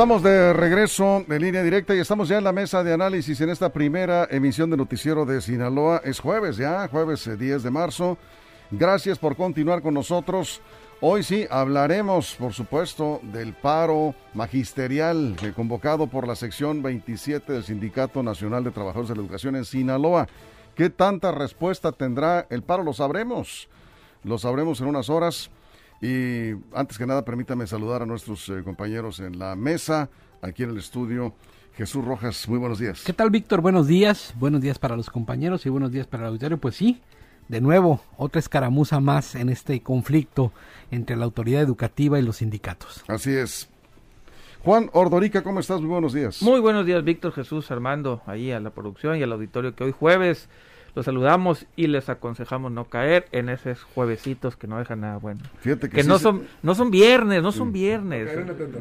Estamos 0.00 0.22
de 0.22 0.54
regreso 0.54 1.26
en 1.28 1.42
línea 1.42 1.62
directa 1.62 1.94
y 1.94 1.98
estamos 1.98 2.26
ya 2.26 2.38
en 2.38 2.44
la 2.44 2.54
mesa 2.54 2.82
de 2.82 2.94
análisis 2.94 3.38
en 3.42 3.50
esta 3.50 3.68
primera 3.68 4.26
emisión 4.30 4.70
de 4.70 4.78
Noticiero 4.78 5.26
de 5.26 5.42
Sinaloa. 5.42 6.00
Es 6.02 6.20
jueves 6.20 6.56
ya, 6.56 6.88
jueves 6.88 7.28
10 7.38 7.40
eh, 7.42 7.62
de 7.62 7.70
marzo. 7.70 8.16
Gracias 8.70 9.18
por 9.18 9.36
continuar 9.36 9.82
con 9.82 9.92
nosotros. 9.92 10.62
Hoy 11.02 11.22
sí 11.22 11.46
hablaremos, 11.50 12.34
por 12.36 12.54
supuesto, 12.54 13.20
del 13.24 13.52
paro 13.52 14.14
magisterial 14.32 15.36
que 15.38 15.52
convocado 15.52 16.06
por 16.06 16.26
la 16.26 16.34
sección 16.34 16.82
27 16.82 17.52
del 17.52 17.64
Sindicato 17.64 18.22
Nacional 18.22 18.64
de 18.64 18.70
Trabajadores 18.70 19.10
de 19.10 19.16
la 19.16 19.20
Educación 19.20 19.54
en 19.54 19.66
Sinaloa. 19.66 20.28
¿Qué 20.74 20.88
tanta 20.88 21.30
respuesta 21.30 21.92
tendrá 21.92 22.46
el 22.48 22.62
paro? 22.62 22.84
Lo 22.84 22.94
sabremos. 22.94 23.68
Lo 24.24 24.38
sabremos 24.38 24.80
en 24.80 24.86
unas 24.86 25.10
horas. 25.10 25.50
Y 26.00 26.52
antes 26.74 26.96
que 26.96 27.06
nada, 27.06 27.24
permítame 27.24 27.66
saludar 27.66 28.02
a 28.02 28.06
nuestros 28.06 28.48
eh, 28.48 28.62
compañeros 28.64 29.20
en 29.20 29.38
la 29.38 29.54
mesa, 29.54 30.08
aquí 30.40 30.62
en 30.62 30.70
el 30.70 30.78
estudio. 30.78 31.34
Jesús 31.76 32.04
Rojas, 32.04 32.48
muy 32.48 32.58
buenos 32.58 32.78
días. 32.78 33.02
¿Qué 33.04 33.12
tal, 33.12 33.30
Víctor? 33.30 33.60
Buenos 33.60 33.86
días. 33.86 34.34
Buenos 34.38 34.60
días 34.60 34.78
para 34.78 34.96
los 34.96 35.08
compañeros 35.10 35.64
y 35.66 35.68
buenos 35.68 35.92
días 35.92 36.06
para 36.06 36.24
el 36.24 36.28
auditorio. 36.30 36.58
Pues 36.58 36.76
sí, 36.76 37.00
de 37.48 37.60
nuevo, 37.60 38.00
otra 38.16 38.38
escaramuza 38.38 39.00
más 39.00 39.34
en 39.34 39.48
este 39.48 39.82
conflicto 39.82 40.52
entre 40.90 41.16
la 41.16 41.24
autoridad 41.24 41.62
educativa 41.62 42.18
y 42.18 42.22
los 42.22 42.36
sindicatos. 42.36 43.04
Así 43.08 43.32
es. 43.32 43.68
Juan 44.64 44.90
Ordorica, 44.92 45.42
¿cómo 45.42 45.60
estás? 45.60 45.80
Muy 45.80 45.88
buenos 45.88 46.12
días. 46.12 46.42
Muy 46.42 46.60
buenos 46.60 46.84
días, 46.84 47.02
Víctor 47.02 47.32
Jesús 47.32 47.70
Armando, 47.70 48.20
ahí 48.26 48.52
a 48.52 48.60
la 48.60 48.70
producción 48.70 49.16
y 49.16 49.22
al 49.22 49.32
auditorio 49.32 49.74
que 49.74 49.84
hoy 49.84 49.92
jueves 49.92 50.48
los 50.94 51.04
saludamos 51.04 51.66
y 51.76 51.86
les 51.86 52.08
aconsejamos 52.08 52.72
no 52.72 52.84
caer 52.84 53.26
en 53.32 53.48
esos 53.48 53.82
juevesitos 53.82 54.56
que 54.56 54.66
no 54.66 54.78
dejan 54.78 55.00
nada 55.00 55.18
bueno. 55.18 55.40
Fíjate 55.60 55.88
que, 55.88 56.04
no 56.04 56.18
son 56.18 56.42
no 56.62 56.74
son 56.74 56.90
viernes, 56.90 57.42
no 57.42 57.52
son 57.52 57.72
viernes. 57.72 58.28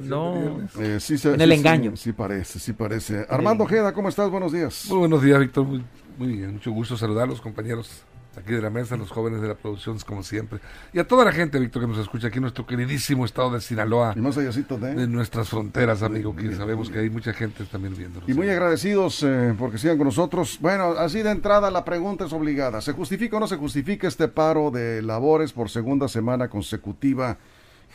No, 0.02 0.61
eh, 0.80 0.99
en 1.23 1.41
el 1.41 1.52
engaño. 1.52 1.95
Sí, 1.95 2.13
parece, 2.13 2.59
sí 2.59 2.73
parece. 2.73 3.25
Armando 3.30 3.63
Ojeda, 3.63 3.93
¿cómo 3.93 4.09
estás? 4.09 4.30
Buenos 4.30 4.52
días. 4.52 4.85
Muy 4.89 4.99
buenos 4.99 5.21
días, 5.21 5.39
Víctor. 5.39 5.65
Muy, 5.65 5.83
muy 6.17 6.27
bien, 6.37 6.53
mucho 6.53 6.71
gusto 6.71 6.97
saludarlos, 6.97 7.41
compañeros 7.41 8.03
aquí 8.39 8.53
de 8.53 8.61
la 8.61 8.69
mesa, 8.69 8.97
los 8.97 9.09
jóvenes 9.11 9.41
de 9.41 9.47
la 9.47 9.55
producción, 9.55 9.97
como 10.05 10.23
siempre. 10.23 10.59
Y 10.93 10.99
a 10.99 11.07
toda 11.07 11.25
la 11.25 11.31
gente, 11.31 11.59
Víctor, 11.59 11.83
que 11.83 11.87
nos 11.87 11.97
escucha 11.97 12.27
aquí 12.27 12.37
en 12.37 12.43
nuestro 12.43 12.65
queridísimo 12.65 13.25
estado 13.25 13.51
de 13.51 13.61
Sinaloa. 13.61 14.13
Y 14.15 14.19
más 14.19 14.35
de... 14.35 14.49
de 14.49 15.07
nuestras 15.07 15.49
fronteras, 15.49 16.03
amigo, 16.03 16.35
que 16.35 16.53
sabemos 16.55 16.89
que 16.89 16.99
hay 16.99 17.09
mucha 17.09 17.33
gente 17.33 17.63
también 17.65 17.95
viendo. 17.97 18.21
Y 18.27 18.33
muy 18.33 18.49
agradecidos 18.49 19.23
eh, 19.23 19.53
porque 19.57 19.77
sigan 19.77 19.97
con 19.97 20.05
nosotros. 20.05 20.57
Bueno, 20.61 20.91
así 20.97 21.21
de 21.21 21.31
entrada 21.31 21.69
la 21.71 21.85
pregunta 21.85 22.25
es 22.25 22.33
obligada. 22.33 22.81
¿Se 22.81 22.93
justifica 22.93 23.37
o 23.37 23.39
no 23.39 23.47
se 23.47 23.57
justifica 23.57 24.07
este 24.07 24.27
paro 24.27 24.71
de 24.71 25.01
labores 25.01 25.53
por 25.53 25.69
segunda 25.69 26.07
semana 26.07 26.49
consecutiva? 26.49 27.37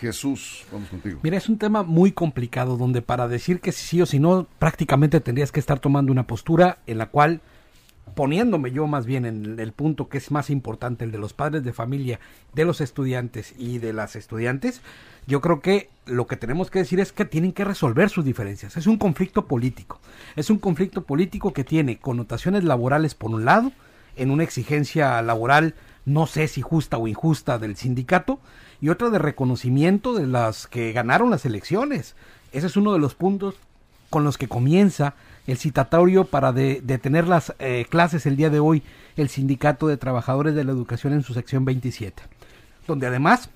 Jesús, 0.01 0.67
vamos 0.73 0.89
contigo. 0.89 1.20
Mira, 1.23 1.36
es 1.36 1.48
un 1.48 1.56
tema 1.56 1.83
muy 1.83 2.12
complicado 2.12 2.77
donde 2.77 3.01
para 3.01 3.29
decir 3.29 3.61
que 3.61 3.73
sí 3.73 4.03
o 4.03 4.06
si 4.06 4.19
no, 4.19 4.47
prácticamente 4.58 5.20
tendrías 5.20 5.52
que 5.52 5.61
estar 5.61 5.79
tomando 5.79 6.11
una 6.11 6.27
postura 6.27 6.79
en 6.86 6.98
la 6.98 7.07
cual 7.07 7.40
poniéndome 8.15 8.70
yo 8.70 8.87
más 8.87 9.07
bien 9.07 9.27
en 9.27 9.59
el 9.59 9.73
punto 9.73 10.09
que 10.09 10.19
es 10.19 10.31
más 10.31 10.51
importante, 10.51 11.05
el 11.05 11.13
de 11.13 11.19
los 11.19 11.33
padres 11.33 11.65
de 11.65 11.73
familia, 11.73 12.20
de 12.53 12.65
los 12.65 12.81
estudiantes 12.81 13.55
y 13.59 13.79
de 13.79 13.92
las 13.92 14.17
estudiantes, 14.17 14.83
yo 15.27 15.41
creo 15.41 15.61
que 15.61 15.89
lo 16.07 16.27
que 16.27 16.37
tenemos 16.37 16.70
que 16.70 16.81
decir 16.81 17.01
es 17.01 17.13
que 17.13 17.25
tienen 17.25 17.53
que 17.53 17.64
resolver 17.64 18.11
sus 18.11 18.25
diferencias. 18.25 18.77
Es 18.77 18.87
un 18.87 18.98
conflicto 18.98 19.47
político. 19.47 20.01
Es 20.37 20.51
un 20.51 20.59
conflicto 20.59 21.03
político 21.03 21.53
que 21.53 21.64
tiene 21.64 21.98
connotaciones 21.98 22.64
laborales 22.64 23.14
por 23.14 23.31
un 23.31 23.45
lado, 23.45 23.73
en 24.17 24.31
una 24.31 24.45
exigencia 24.45 25.20
laboral 25.23 25.75
no 26.07 26.27
sé 26.27 26.48
si 26.48 26.61
justa 26.61 26.98
o 26.98 27.09
injusta 27.09 27.59
del 27.59 27.77
sindicato, 27.77 28.39
y 28.81 28.91
otra 28.91 29.09
de 29.11 29.19
reconocimiento 29.19 30.13
de 30.13 30.27
las 30.27 30.67
que 30.67 30.93
ganaron 30.93 31.31
las 31.31 31.47
elecciones. 31.47 32.14
Ese 32.53 32.67
es 32.67 32.77
uno 32.77 32.93
de 32.93 32.98
los 32.98 33.14
puntos 33.14 33.55
con 34.11 34.25
los 34.25 34.37
que 34.37 34.47
comienza 34.47 35.14
el 35.47 35.59
citatorio 35.59 36.25
para 36.25 36.53
detener 36.53 37.29
las 37.29 37.55
eh, 37.59 37.87
clases 37.89 38.27
el 38.27 38.37
día 38.37 38.51
de 38.51 38.61
hoy 38.61 38.83
el 39.17 39.29
Sindicato 39.29 39.87
de 39.87 39.97
Trabajadores 39.97 40.55
de 40.55 40.65
la 40.65 40.73
Educación 40.73 41.13
en 41.13 41.23
su 41.23 41.35
sección 41.35 41.65
27, 41.65 42.23
donde 42.87 43.07
además, 43.07 43.51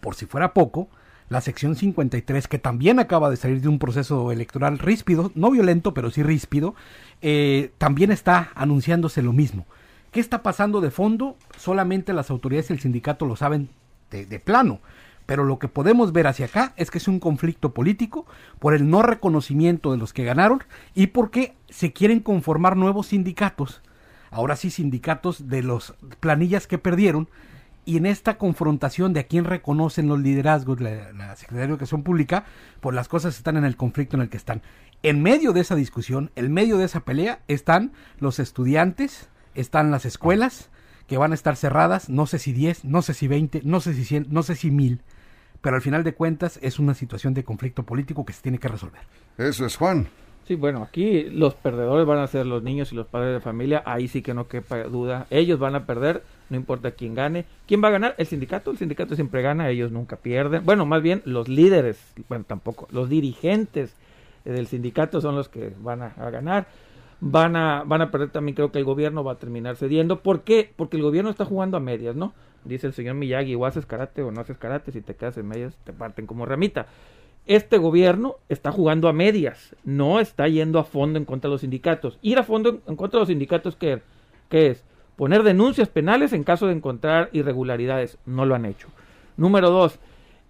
por 0.00 0.14
si 0.14 0.26
fuera 0.26 0.52
poco, 0.52 0.88
la 1.28 1.40
sección 1.40 1.74
53, 1.74 2.46
que 2.46 2.58
también 2.58 3.00
acaba 3.00 3.30
de 3.30 3.36
salir 3.36 3.60
de 3.60 3.68
un 3.68 3.78
proceso 3.78 4.30
electoral 4.30 4.78
ríspido, 4.78 5.32
no 5.34 5.50
violento, 5.50 5.92
pero 5.92 6.10
sí 6.10 6.22
ríspido, 6.22 6.74
eh, 7.20 7.72
también 7.78 8.12
está 8.12 8.50
anunciándose 8.54 9.22
lo 9.22 9.32
mismo. 9.32 9.66
¿Qué 10.12 10.20
está 10.20 10.42
pasando 10.42 10.80
de 10.80 10.90
fondo? 10.90 11.36
Solamente 11.58 12.12
las 12.12 12.30
autoridades 12.30 12.70
y 12.70 12.74
el 12.74 12.80
sindicato 12.80 13.26
lo 13.26 13.36
saben 13.36 13.68
de 14.10 14.38
plano 14.38 14.80
pero 15.26 15.44
lo 15.44 15.58
que 15.58 15.68
podemos 15.68 16.12
ver 16.12 16.28
hacia 16.28 16.46
acá 16.46 16.72
es 16.76 16.90
que 16.90 16.98
es 16.98 17.08
un 17.08 17.18
conflicto 17.18 17.74
político 17.74 18.26
por 18.58 18.74
el 18.74 18.88
no 18.88 19.02
reconocimiento 19.02 19.92
de 19.92 19.98
los 19.98 20.12
que 20.12 20.24
ganaron 20.24 20.62
y 20.94 21.08
porque 21.08 21.54
se 21.68 21.92
quieren 21.92 22.20
conformar 22.20 22.76
nuevos 22.76 23.08
sindicatos, 23.08 23.82
ahora 24.30 24.56
sí 24.56 24.70
sindicatos 24.70 25.48
de 25.48 25.62
los 25.62 25.94
planillas 26.20 26.66
que 26.66 26.78
perdieron, 26.78 27.28
y 27.84 27.98
en 27.98 28.06
esta 28.06 28.36
confrontación 28.36 29.12
de 29.12 29.20
a 29.20 29.26
quién 29.28 29.44
reconocen 29.44 30.08
los 30.08 30.18
liderazgos, 30.18 30.80
la, 30.80 31.12
la 31.12 31.36
Secretaría 31.36 31.66
de 31.66 31.72
Educación 31.72 32.02
Pública, 32.02 32.44
pues 32.80 32.96
las 32.96 33.06
cosas 33.06 33.36
están 33.36 33.56
en 33.56 33.64
el 33.64 33.76
conflicto 33.76 34.16
en 34.16 34.22
el 34.22 34.28
que 34.28 34.36
están. 34.36 34.62
En 35.04 35.22
medio 35.22 35.52
de 35.52 35.60
esa 35.60 35.76
discusión, 35.76 36.32
en 36.34 36.52
medio 36.52 36.78
de 36.78 36.84
esa 36.84 37.00
pelea, 37.00 37.42
están 37.46 37.92
los 38.18 38.40
estudiantes, 38.40 39.28
están 39.54 39.92
las 39.92 40.04
escuelas, 40.04 40.68
que 41.06 41.16
van 41.16 41.30
a 41.30 41.36
estar 41.36 41.54
cerradas, 41.54 42.08
no 42.08 42.26
sé 42.26 42.40
si 42.40 42.52
10, 42.52 42.84
no 42.86 43.02
sé 43.02 43.14
si 43.14 43.28
20, 43.28 43.60
no 43.62 43.80
sé 43.80 43.94
si 43.94 44.04
100, 44.04 44.26
no 44.30 44.42
sé 44.42 44.56
si 44.56 44.72
1000 44.72 45.00
pero 45.60 45.76
al 45.76 45.82
final 45.82 46.04
de 46.04 46.14
cuentas 46.14 46.58
es 46.62 46.78
una 46.78 46.94
situación 46.94 47.34
de 47.34 47.44
conflicto 47.44 47.82
político 47.82 48.24
que 48.24 48.32
se 48.32 48.42
tiene 48.42 48.58
que 48.58 48.68
resolver. 48.68 49.02
Eso 49.38 49.66
es 49.66 49.76
Juan. 49.76 50.08
Sí, 50.46 50.54
bueno, 50.54 50.82
aquí 50.82 51.24
los 51.24 51.54
perdedores 51.54 52.06
van 52.06 52.18
a 52.18 52.26
ser 52.28 52.46
los 52.46 52.62
niños 52.62 52.92
y 52.92 52.94
los 52.94 53.08
padres 53.08 53.34
de 53.34 53.40
familia, 53.40 53.82
ahí 53.84 54.06
sí 54.06 54.22
que 54.22 54.32
no 54.32 54.46
quepa 54.46 54.84
duda, 54.84 55.26
ellos 55.30 55.58
van 55.58 55.74
a 55.74 55.86
perder, 55.86 56.22
no 56.50 56.56
importa 56.56 56.92
quién 56.92 57.16
gane. 57.16 57.46
¿Quién 57.66 57.82
va 57.82 57.88
a 57.88 57.90
ganar? 57.90 58.14
El 58.16 58.26
sindicato, 58.26 58.70
el 58.70 58.78
sindicato 58.78 59.16
siempre 59.16 59.42
gana, 59.42 59.68
ellos 59.70 59.90
nunca 59.90 60.16
pierden. 60.16 60.64
Bueno, 60.64 60.86
más 60.86 61.02
bien 61.02 61.20
los 61.24 61.48
líderes, 61.48 61.98
bueno, 62.28 62.44
tampoco, 62.46 62.86
los 62.92 63.08
dirigentes 63.08 63.96
del 64.44 64.68
sindicato 64.68 65.20
son 65.20 65.34
los 65.34 65.48
que 65.48 65.72
van 65.80 66.02
a, 66.02 66.12
a 66.16 66.30
ganar 66.30 66.68
van 67.20 67.56
a, 67.56 67.84
van 67.84 68.02
a 68.02 68.10
perder 68.10 68.30
también, 68.30 68.54
creo 68.54 68.72
que 68.72 68.78
el 68.78 68.84
gobierno 68.84 69.24
va 69.24 69.32
a 69.32 69.38
terminar 69.38 69.76
cediendo. 69.76 70.20
¿Por 70.20 70.42
qué? 70.42 70.72
Porque 70.76 70.96
el 70.96 71.02
gobierno 71.02 71.30
está 71.30 71.44
jugando 71.44 71.76
a 71.76 71.80
medias, 71.80 72.16
¿no? 72.16 72.34
Dice 72.64 72.86
el 72.86 72.92
señor 72.92 73.14
Miyagi, 73.14 73.54
o 73.54 73.64
haces 73.64 73.86
karate 73.86 74.22
o 74.22 74.32
no 74.32 74.40
haces 74.40 74.58
karate, 74.58 74.92
si 74.92 75.00
te 75.00 75.14
quedas 75.14 75.38
en 75.38 75.46
medias 75.46 75.76
te 75.84 75.92
parten 75.92 76.26
como 76.26 76.46
ramita. 76.46 76.86
Este 77.46 77.78
gobierno 77.78 78.36
está 78.48 78.72
jugando 78.72 79.08
a 79.08 79.12
medias, 79.12 79.76
no 79.84 80.18
está 80.18 80.48
yendo 80.48 80.80
a 80.80 80.84
fondo 80.84 81.16
en 81.16 81.24
contra 81.24 81.48
de 81.48 81.54
los 81.54 81.60
sindicatos. 81.60 82.18
Ir 82.22 82.38
a 82.38 82.42
fondo 82.42 82.80
en 82.86 82.96
contra 82.96 83.18
de 83.18 83.22
los 83.22 83.28
sindicatos, 83.28 83.76
¿qué, 83.76 84.02
qué 84.48 84.68
es? 84.68 84.84
Poner 85.14 85.44
denuncias 85.44 85.88
penales 85.88 86.32
en 86.32 86.42
caso 86.42 86.66
de 86.66 86.72
encontrar 86.72 87.30
irregularidades. 87.32 88.18
No 88.26 88.44
lo 88.46 88.56
han 88.56 88.66
hecho. 88.66 88.88
Número 89.36 89.70
dos, 89.70 90.00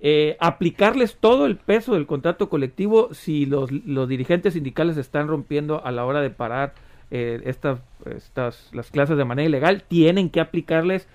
eh, 0.00 0.36
aplicarles 0.40 1.16
todo 1.16 1.46
el 1.46 1.56
peso 1.56 1.94
del 1.94 2.06
contrato 2.06 2.48
colectivo 2.48 3.14
si 3.14 3.46
los, 3.46 3.72
los, 3.72 4.08
dirigentes 4.08 4.52
sindicales 4.54 4.96
están 4.98 5.26
rompiendo 5.26 5.84
a 5.84 5.90
la 5.90 6.04
hora 6.04 6.20
de 6.20 6.30
parar 6.30 6.74
eh, 7.10 7.40
estas, 7.44 7.80
estas, 8.04 8.70
las 8.74 8.90
clases 8.90 9.16
de 9.16 9.24
manera 9.24 9.48
ilegal, 9.48 9.84
tienen 9.84 10.28
que 10.28 10.40
aplicarles 10.40 11.08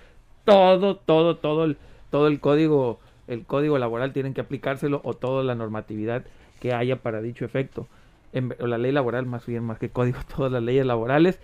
todo, 0.46 0.96
todo, 0.96 1.38
todo 1.38 1.66
el, 1.66 1.78
todo 2.10 2.28
el 2.28 2.40
código, 2.40 3.00
el 3.28 3.46
código 3.46 3.78
laboral 3.78 4.14
tienen 4.14 4.34
que 4.34 4.42
aplicárselo 4.42 5.02
o 5.04 5.14
toda 5.14 5.44
la 5.44 5.54
normatividad 5.54 6.24
que 6.60 6.74
haya 6.74 6.98
para 6.98 7.22
dicho 7.22 7.46
efecto. 7.46 7.88
En, 8.34 8.56
o 8.60 8.68
la 8.68 8.78
ley 8.78 8.92
laboral, 8.94 9.26
más 9.26 9.46
bien, 9.46 9.64
más 9.64 9.78
que 9.78 9.90
código, 9.90 10.20
todas 10.36 10.52
las 10.52 10.64
leyes 10.64 10.86
laborales. 10.86 11.40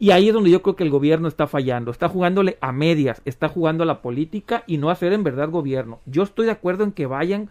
Y 0.00 0.10
ahí 0.10 0.28
es 0.28 0.34
donde 0.34 0.50
yo 0.50 0.62
creo 0.62 0.74
que 0.74 0.82
el 0.82 0.90
gobierno 0.90 1.28
está 1.28 1.46
fallando, 1.46 1.92
está 1.92 2.08
jugándole 2.08 2.58
a 2.60 2.72
medias, 2.72 3.22
está 3.24 3.48
jugando 3.48 3.84
a 3.84 3.86
la 3.86 4.02
política 4.02 4.64
y 4.66 4.78
no 4.78 4.90
hacer 4.90 5.12
en 5.12 5.22
verdad 5.22 5.50
gobierno. 5.50 6.00
Yo 6.06 6.24
estoy 6.24 6.46
de 6.46 6.52
acuerdo 6.52 6.82
en 6.82 6.90
que 6.90 7.06
vayan 7.06 7.50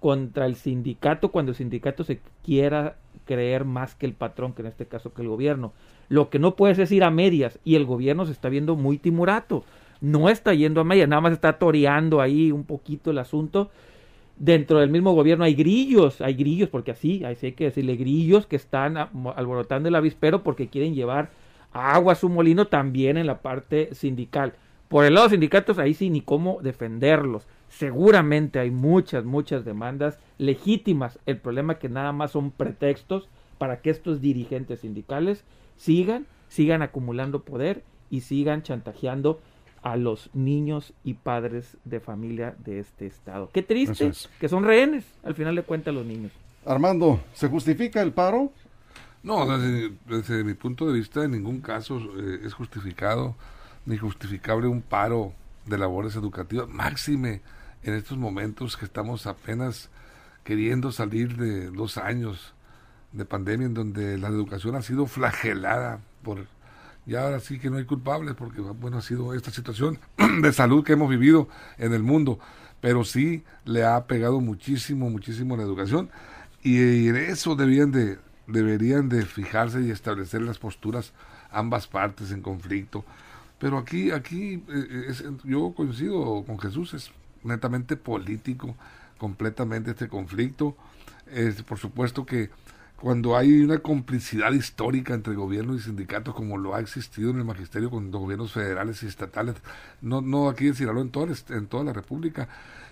contra 0.00 0.46
el 0.46 0.54
sindicato 0.54 1.30
cuando 1.30 1.50
el 1.50 1.56
sindicato 1.56 2.04
se 2.04 2.20
quiera 2.42 2.96
creer 3.26 3.66
más 3.66 3.94
que 3.94 4.06
el 4.06 4.14
patrón, 4.14 4.54
que 4.54 4.62
en 4.62 4.68
este 4.68 4.86
caso 4.86 5.12
que 5.12 5.20
el 5.20 5.28
gobierno. 5.28 5.74
Lo 6.08 6.30
que 6.30 6.38
no 6.38 6.56
puedes 6.56 6.78
es 6.78 6.90
ir 6.92 7.04
a 7.04 7.10
medias 7.10 7.58
y 7.64 7.74
el 7.74 7.84
gobierno 7.84 8.24
se 8.24 8.32
está 8.32 8.48
viendo 8.48 8.76
muy 8.76 8.96
timorato 8.96 9.64
no 10.00 10.28
está 10.28 10.54
yendo 10.54 10.80
a 10.80 10.84
media, 10.84 11.06
nada 11.06 11.20
más 11.20 11.32
está 11.32 11.58
toreando 11.58 12.20
ahí 12.20 12.52
un 12.52 12.64
poquito 12.64 13.10
el 13.10 13.18
asunto. 13.18 13.70
Dentro 14.36 14.78
del 14.78 14.90
mismo 14.90 15.12
gobierno 15.14 15.44
hay 15.44 15.54
grillos, 15.54 16.20
hay 16.20 16.34
grillos, 16.34 16.68
porque 16.68 16.92
así, 16.92 17.24
así 17.24 17.46
hay 17.46 17.52
que 17.52 17.64
decirle 17.64 17.96
grillos 17.96 18.46
que 18.46 18.56
están 18.56 18.96
alborotando 18.96 19.88
el 19.88 19.94
avispero 19.96 20.44
porque 20.44 20.68
quieren 20.68 20.94
llevar 20.94 21.30
agua 21.72 22.12
a 22.12 22.16
su 22.16 22.28
molino 22.28 22.66
también 22.66 23.16
en 23.16 23.26
la 23.26 23.40
parte 23.40 23.94
sindical. 23.94 24.54
Por 24.88 25.04
el 25.04 25.14
lado 25.14 25.26
de 25.26 25.32
sindicatos, 25.32 25.78
ahí 25.78 25.94
sí, 25.94 26.08
ni 26.08 26.22
cómo 26.22 26.60
defenderlos. 26.62 27.46
Seguramente 27.68 28.58
hay 28.58 28.70
muchas, 28.70 29.24
muchas 29.24 29.64
demandas 29.64 30.18
legítimas. 30.38 31.18
El 31.26 31.36
problema 31.36 31.74
es 31.74 31.78
que 31.78 31.90
nada 31.90 32.12
más 32.12 32.30
son 32.30 32.50
pretextos 32.50 33.28
para 33.58 33.80
que 33.80 33.90
estos 33.90 34.20
dirigentes 34.20 34.80
sindicales 34.80 35.44
sigan, 35.76 36.26
sigan 36.48 36.80
acumulando 36.80 37.42
poder 37.42 37.82
y 38.10 38.22
sigan 38.22 38.62
chantajeando 38.62 39.40
a 39.82 39.96
los 39.96 40.30
niños 40.34 40.92
y 41.04 41.14
padres 41.14 41.76
de 41.84 42.00
familia 42.00 42.54
de 42.64 42.80
este 42.80 43.06
estado. 43.06 43.50
Qué 43.52 43.62
triste 43.62 44.10
que 44.40 44.48
son 44.48 44.64
rehenes, 44.64 45.04
al 45.22 45.34
final 45.34 45.54
de 45.54 45.62
cuentas, 45.62 45.94
los 45.94 46.06
niños. 46.06 46.32
Armando, 46.64 47.20
¿se 47.32 47.48
justifica 47.48 48.02
el 48.02 48.12
paro? 48.12 48.50
No, 49.22 49.46
desde, 50.06 50.44
mi 50.44 50.54
punto 50.54 50.86
de 50.86 50.92
vista, 50.92 51.24
en 51.24 51.32
ningún 51.32 51.60
caso 51.60 51.98
eh, 52.18 52.40
es 52.44 52.54
justificado 52.54 53.36
ni 53.84 53.96
justificable 53.96 54.68
un 54.68 54.82
paro 54.82 55.32
de 55.66 55.78
labores 55.78 56.14
educativas, 56.16 56.68
máxime 56.68 57.42
en 57.82 57.94
estos 57.94 58.18
momentos 58.18 58.76
que 58.76 58.84
estamos 58.84 59.26
apenas 59.26 59.90
queriendo 60.44 60.92
salir 60.92 61.36
de 61.36 61.70
dos 61.70 61.98
años 61.98 62.54
de 63.12 63.24
pandemia 63.24 63.66
en 63.66 63.74
donde 63.74 64.18
la 64.18 64.28
educación 64.28 64.76
ha 64.76 64.82
sido 64.82 65.06
flagelada 65.06 66.00
por 66.22 66.46
y 67.06 67.14
ahora 67.14 67.40
sí 67.40 67.58
que 67.58 67.70
no 67.70 67.78
hay 67.78 67.84
culpables 67.84 68.34
porque 68.34 68.60
bueno 68.60 68.98
ha 68.98 69.02
sido 69.02 69.32
esta 69.32 69.50
situación 69.50 69.98
de 70.42 70.52
salud 70.52 70.84
que 70.84 70.92
hemos 70.92 71.08
vivido 71.08 71.48
en 71.78 71.94
el 71.94 72.02
mundo 72.02 72.38
pero 72.80 73.04
sí 73.04 73.44
le 73.64 73.84
ha 73.84 74.06
pegado 74.06 74.40
muchísimo 74.40 75.08
muchísimo 75.08 75.56
la 75.56 75.62
educación 75.62 76.10
y, 76.62 77.08
en 77.08 77.16
eso 77.16 77.54
deberían 77.56 77.92
de 77.92 78.18
deberían 78.48 79.08
de 79.08 79.24
fijarse 79.24 79.82
y 79.82 79.90
establecer 79.90 80.42
las 80.42 80.58
posturas 80.58 81.12
ambas 81.50 81.86
partes 81.86 82.32
en 82.32 82.42
conflicto. 82.42 83.04
Pero 83.58 83.78
aquí 83.78 84.10
aquí 84.10 84.64
eh, 84.68 85.14
yo 85.44 85.72
coincido 85.76 86.44
con 86.44 86.58
Jesús 86.58 86.94
es 86.94 87.12
netamente 87.44 87.96
político 87.96 88.74
completamente 89.18 89.90
este 89.92 90.08
conflicto. 90.08 90.76
Es 91.30 91.62
por 91.62 91.78
supuesto 91.78 92.24
que 92.24 92.50
cuando 92.96 93.36
hay 93.36 93.60
una 93.62 93.78
complicidad 93.78 94.52
histórica 94.52 95.14
entre 95.14 95.34
gobierno 95.34 95.74
y 95.74 95.80
sindicatos 95.80 96.34
como 96.34 96.58
lo 96.58 96.74
ha 96.74 96.80
existido 96.80 97.30
en 97.30 97.38
el 97.38 97.44
magisterio 97.44 97.90
con 97.90 98.10
los 98.10 98.20
gobiernos 98.20 98.52
federales 98.52 99.02
y 99.02 99.06
estatales, 99.06 99.56
no, 100.00 100.20
no 100.20 100.48
aquí 100.48 100.66
en 100.66 100.74
Sinaloa, 100.74 101.02
en 101.02 101.10
toda, 101.10 101.32
en 101.50 101.66
toda 101.68 101.84
la 101.84 101.92
República, 101.92 102.48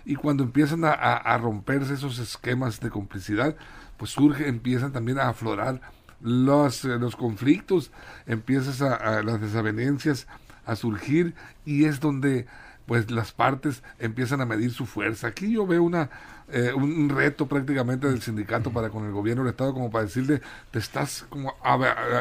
y 0.07 0.15
cuando 0.15 0.43
empiezan 0.43 0.85
a, 0.85 1.37
romperse 1.37 1.95
esos 1.95 2.17
esquemas 2.19 2.79
de 2.79 2.89
complicidad, 2.89 3.57
pues 3.97 4.11
surge, 4.11 4.47
empiezan 4.47 4.93
también 4.93 5.19
a 5.19 5.27
aflorar 5.27 5.81
los, 6.21 6.85
eh, 6.85 6.97
los 6.97 7.17
conflictos, 7.17 7.91
empiezan 8.25 8.93
a, 8.93 9.21
las 9.21 9.41
desavenencias 9.41 10.25
a 10.65 10.77
surgir 10.77 11.35
y 11.65 11.85
es 11.85 11.99
donde 11.99 12.45
pues 12.85 13.11
las 13.11 13.33
partes 13.33 13.83
empiezan 13.99 14.39
a 14.39 14.45
medir 14.45 14.71
su 14.71 14.85
fuerza. 14.85 15.27
Aquí 15.27 15.51
yo 15.51 15.67
veo 15.67 15.83
una 15.83 16.09
eh, 16.49 16.71
un 16.73 17.09
reto 17.09 17.47
prácticamente 17.47 18.07
del 18.07 18.21
sindicato 18.21 18.71
para 18.71 18.89
con 18.89 19.03
el 19.03 19.11
gobierno 19.11 19.43
del 19.43 19.51
Estado, 19.51 19.73
como 19.73 19.91
para 19.91 20.05
decirle, 20.05 20.41
te 20.71 20.79
estás 20.79 21.25
como 21.27 21.53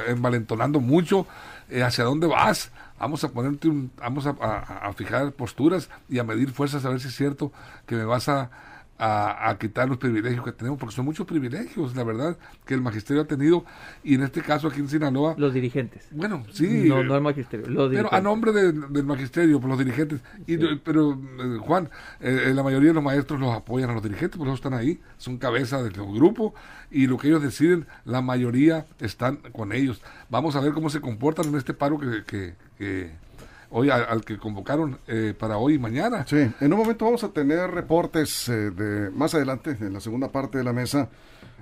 envalentonando 0.09 0.81
mucho, 0.81 1.29
eh, 1.71 1.85
¿hacia 1.85 2.03
dónde 2.03 2.27
vas? 2.27 2.73
Vamos 2.99 3.25
a 3.25 3.29
ponerte 3.31 3.69
un, 3.69 3.91
vamos 3.99 4.27
a 4.27 4.93
fijar 4.95 5.33
posturas 5.33 5.91
y 6.09 6.19
a 6.19 6.25
medir 6.25 6.51
fuerzas 6.51 6.85
a 6.85 6.91
ver 6.91 7.01
si 7.01 7.09
es 7.09 7.17
cierto 7.17 7.53
que 7.87 7.97
me 7.97 8.05
vas 8.05 8.29
a 8.29 8.51
a, 8.99 9.57
quitar 9.59 9.89
los 9.89 9.99
privilegios 9.99 10.45
que 10.45 10.53
tenemos, 10.53 10.79
porque 10.79 10.95
son 10.95 11.05
muchos 11.05 11.27
privilegios, 11.27 11.95
la 11.97 12.05
verdad, 12.05 12.37
que 12.65 12.75
el 12.75 12.81
magisterio 12.81 13.23
ha 13.23 13.27
tenido, 13.27 13.65
y 14.03 14.15
en 14.15 14.23
este 14.23 14.41
caso 14.41 14.69
aquí 14.69 14.81
en 14.81 14.89
Sinaloa... 14.89 15.35
Los 15.37 15.53
dirigentes. 15.53 16.09
Bueno, 16.11 16.45
sí. 16.53 16.89
No, 16.89 17.03
no 17.05 17.17
el 17.17 17.23
magisterio, 17.23 17.69
los 17.69 17.91
Pero 17.91 18.13
a 18.13 18.21
nombre 18.21 18.53
del 18.53 19.05
magisterio, 19.05 19.61
por 19.61 19.69
los 19.69 19.79
dirigentes. 19.79 20.21
Y, 20.47 20.57
Pero, 20.57 21.13
eh, 21.13 21.59
Juan, 21.61 21.91
eh, 22.21 22.47
eh, 22.47 22.55
la 22.55 22.63
mayoría 22.63 22.89
de 22.89 22.95
los 22.95 23.05
maestros 23.05 23.39
los 23.41 23.55
apoyan 23.55 23.91
a 23.91 23.95
los 23.95 24.03
dirigentes, 24.03 24.39
por 24.39 24.47
eso 24.47 24.55
están 24.55 24.75
ahí, 24.75 25.01
son 25.19 25.39
cabeza 25.39 25.83
del 25.83 25.93
grupo, 25.93 26.55
y 26.91 27.07
lo 27.07 27.19
que 27.19 27.29
ellos 27.29 27.43
deciden, 27.43 27.87
la 28.05 28.23
mayoría 28.23 28.87
están 29.01 29.37
con 29.53 29.73
ellos. 29.73 30.01
Vamos 30.31 30.57
a 30.57 30.61
ver 30.61 30.73
cómo 30.73 30.89
se 30.91 31.01
comportan 31.01 31.47
en 31.47 31.57
este 31.57 31.75
paro 31.75 31.99
que, 31.99 32.25
que 32.25 32.55
hoy 33.71 33.91
al, 33.91 34.25
que 34.25 34.39
convocaron 34.39 34.99
eh, 35.07 35.35
para 35.39 35.59
hoy 35.59 35.75
y 35.75 35.79
mañana. 35.79 36.25
Sí, 36.27 36.51
en 36.61 36.73
un 36.73 36.79
momento 36.79 37.05
vamos 37.05 37.25
a 37.25 37.29
tener 37.29 37.71
reportes 37.71 38.49
eh, 38.49 38.71
de 38.71 39.11
más 39.11 39.35
adelante, 39.35 39.77
en 39.81 39.93
la 39.93 40.01
segunda 40.01 40.31
parte 40.31 40.59
de 40.59 40.65
la 40.65 40.73
mesa, 40.73 41.09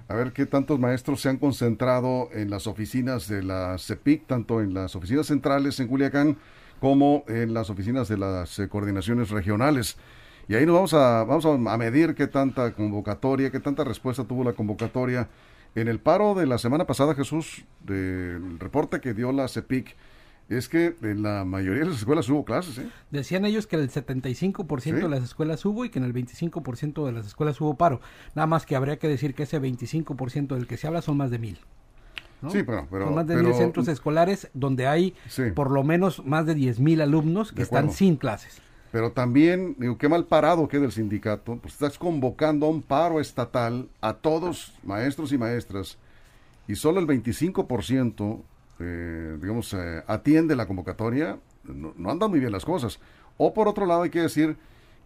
a 0.08 0.14
ver 0.14 0.32
qué 0.32 0.46
tantos 0.46 0.78
maestros 0.78 1.20
se 1.20 1.28
han 1.28 1.38
concentrado 1.38 2.28
en 2.32 2.50
las 2.50 2.66
oficinas 2.66 3.28
de 3.28 3.42
la 3.42 3.76
CEPIC, 3.78 4.26
tanto 4.26 4.60
en 4.60 4.74
las 4.74 4.94
oficinas 4.96 5.26
centrales 5.26 5.80
en 5.80 5.88
Culiacán 5.88 6.36
como 6.80 7.24
en 7.28 7.54
las 7.54 7.70
oficinas 7.70 8.08
de 8.08 8.18
las 8.18 8.58
eh, 8.58 8.68
coordinaciones 8.68 9.30
regionales. 9.30 9.96
Y 10.46 10.54
ahí 10.54 10.66
nos 10.66 10.74
vamos 10.74 10.94
a, 10.94 11.24
vamos 11.24 11.46
a 11.46 11.78
medir 11.78 12.14
qué 12.14 12.26
tanta 12.26 12.74
convocatoria, 12.74 13.50
qué 13.50 13.60
tanta 13.60 13.82
respuesta 13.82 14.24
tuvo 14.24 14.44
la 14.44 14.52
convocatoria. 14.52 15.28
En 15.74 15.88
el 15.88 15.98
paro 15.98 16.34
de 16.34 16.46
la 16.46 16.58
semana 16.58 16.86
pasada, 16.86 17.14
Jesús, 17.14 17.64
del 17.82 18.60
reporte 18.60 19.00
que 19.00 19.14
dio 19.14 19.32
la 19.32 19.48
CEPIC, 19.48 19.96
es 20.48 20.68
que 20.68 20.94
en 21.02 21.22
la 21.22 21.44
mayoría 21.44 21.80
de 21.80 21.90
las 21.90 21.98
escuelas 21.98 22.28
hubo 22.28 22.44
clases. 22.44 22.78
¿eh? 22.78 22.88
Decían 23.10 23.44
ellos 23.44 23.66
que 23.66 23.76
el 23.76 23.90
75% 23.90 25.00
de 25.00 25.08
las 25.08 25.22
escuelas 25.22 25.64
hubo 25.64 25.84
y 25.84 25.90
que 25.90 25.98
en 25.98 26.04
el 26.04 26.12
25% 26.12 27.06
de 27.06 27.12
las 27.12 27.26
escuelas 27.26 27.60
hubo 27.60 27.76
paro. 27.76 28.00
Nada 28.34 28.46
más 28.46 28.66
que 28.66 28.76
habría 28.76 28.98
que 28.98 29.08
decir 29.08 29.34
que 29.34 29.44
ese 29.44 29.60
25% 29.60 30.54
del 30.54 30.66
que 30.66 30.76
se 30.76 30.86
habla 30.86 31.02
son 31.02 31.16
más 31.16 31.30
de 31.30 31.38
mil. 31.38 31.58
Sí, 32.50 32.62
pero, 32.62 32.86
son 32.90 33.14
más 33.14 33.26
de 33.26 33.36
mil 33.36 33.54
centros 33.54 33.88
escolares 33.88 34.50
donde 34.52 34.86
hay 34.86 35.14
por 35.54 35.70
lo 35.70 35.82
menos 35.82 36.24
más 36.26 36.44
de 36.44 36.54
diez 36.54 36.78
mil 36.78 37.00
alumnos 37.00 37.52
que 37.52 37.62
están 37.62 37.90
sin 37.90 38.16
clases. 38.16 38.60
Pero 38.92 39.12
también, 39.12 39.74
digo, 39.78 39.98
qué 39.98 40.08
mal 40.08 40.26
parado 40.26 40.68
queda 40.68 40.84
el 40.84 40.92
sindicato, 40.92 41.58
pues 41.60 41.74
estás 41.74 41.98
convocando 41.98 42.66
a 42.66 42.68
un 42.68 42.80
paro 42.80 43.18
estatal 43.18 43.88
a 44.00 44.12
todos, 44.14 44.72
maestros 44.84 45.32
y 45.32 45.38
maestras, 45.38 45.98
y 46.68 46.76
solo 46.76 47.00
el 47.00 47.06
25% 47.06 48.42
eh, 48.80 49.36
digamos, 49.40 49.72
eh, 49.74 50.02
atiende 50.06 50.56
la 50.56 50.66
convocatoria, 50.66 51.38
no, 51.64 52.10
andan 52.10 52.30
muy 52.30 52.40
bien 52.40 52.52
las 52.52 52.64
cosas. 52.64 53.00
O 53.36 53.54
por 53.54 53.68
otro 53.68 53.86
lado 53.86 54.02
hay 54.02 54.10
que 54.10 54.20
decir 54.20 54.56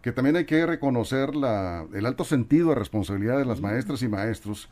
que 0.01 0.11
también 0.11 0.35
hay 0.35 0.45
que 0.45 0.65
reconocer 0.65 1.35
la, 1.35 1.85
el 1.93 2.05
alto 2.05 2.23
sentido 2.23 2.69
de 2.69 2.75
responsabilidad 2.75 3.37
de 3.37 3.45
las 3.45 3.61
maestras 3.61 4.01
y 4.01 4.07
maestros 4.07 4.69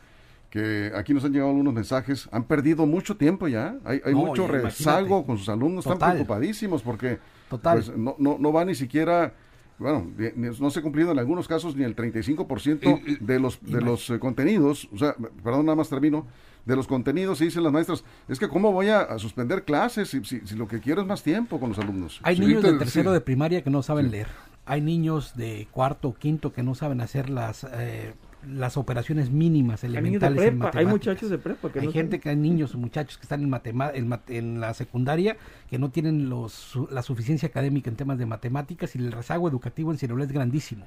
que 0.49 0.91
aquí 0.95 1.13
nos 1.13 1.25
han 1.25 1.33
llegado 1.33 1.49
algunos 1.49 1.73
mensajes, 1.73 2.29
han 2.31 2.45
perdido 2.45 2.85
mucho 2.85 3.17
tiempo 3.17 3.49
ya, 3.49 3.75
hay, 3.83 4.15
mucho 4.15 4.47
rezago 4.47 5.25
con 5.25 5.37
sus 5.37 5.49
alumnos, 5.49 5.85
están 5.85 6.11
preocupadísimos 6.11 6.81
porque 6.81 7.19
pues, 7.49 7.95
no, 7.97 8.15
no, 8.17 8.37
no 8.39 8.53
va 8.53 8.63
ni 8.63 8.73
siquiera 8.73 9.33
bueno, 9.79 10.11
no 10.59 10.69
se 10.71 10.79
ha 10.79 10.81
cumplido 10.81 11.11
en 11.11 11.19
algunos 11.19 11.47
casos 11.47 11.75
ni 11.75 11.83
el 11.83 11.95
35% 11.95 13.19
de 13.19 13.39
los 13.39 13.59
de 13.61 13.81
los 13.81 14.09
eh, 14.09 14.19
contenidos, 14.19 14.89
o 14.91 14.97
sea, 14.97 15.15
perdón, 15.43 15.65
nada 15.65 15.75
más 15.75 15.89
termino, 15.89 16.25
de 16.67 16.75
los 16.75 16.85
contenidos, 16.85 17.39
y 17.41 17.45
dicen 17.45 17.63
las 17.63 17.71
maestras, 17.71 18.03
es 18.27 18.37
que 18.37 18.49
cómo 18.49 18.73
voy 18.73 18.89
a, 18.89 19.17
suspender 19.19 19.63
clases 19.63 20.09
si, 20.09 20.23
si, 20.23 20.55
lo 20.55 20.67
que 20.67 20.81
quiero 20.81 21.01
es 21.01 21.07
más 21.07 21.23
tiempo 21.23 21.59
con 21.59 21.69
los 21.69 21.79
alumnos. 21.79 22.19
Hay 22.23 22.37
niños 22.37 22.61
de 22.61 22.73
tercero 22.73 23.13
de 23.13 23.21
primaria 23.21 23.63
que 23.63 23.69
no 23.69 23.81
saben 23.81 24.11
leer, 24.11 24.27
hay 24.65 24.81
niños 24.81 25.35
de 25.35 25.67
cuarto 25.71 26.09
o 26.09 26.13
quinto 26.13 26.51
que 26.51 26.63
no 26.63 26.75
saben 26.75 27.01
hacer 27.01 27.29
las... 27.29 27.65
Eh, 27.71 28.13
las 28.45 28.77
operaciones 28.77 29.31
mínimas 29.31 29.83
elementales 29.83 30.53
hay, 30.61 30.69
hay 30.73 30.85
muchachos 30.85 31.29
de 31.29 31.37
prepa 31.37 31.71
que 31.71 31.79
hay 31.79 31.91
gente 31.91 32.19
que 32.19 32.29
hay 32.29 32.35
niños 32.35 32.75
muchachos 32.75 33.17
que 33.17 33.23
están 33.23 33.43
en, 33.43 33.81
en, 33.93 34.19
en, 34.27 34.59
la 34.59 34.73
secundaria 34.73 35.37
que 35.69 35.79
no 35.79 35.89
tienen 35.89 36.29
los, 36.29 36.77
la 36.91 37.01
suficiencia 37.01 37.49
académica 37.49 37.89
en 37.89 37.95
temas 37.95 38.17
de 38.17 38.25
matemáticas 38.25 38.95
y 38.95 38.99
el 38.99 39.11
rezago 39.11 39.49
educativo 39.49 39.91
en 39.91 39.97
Sinaloa 39.97 40.25
es 40.25 40.31
grandísimo 40.31 40.85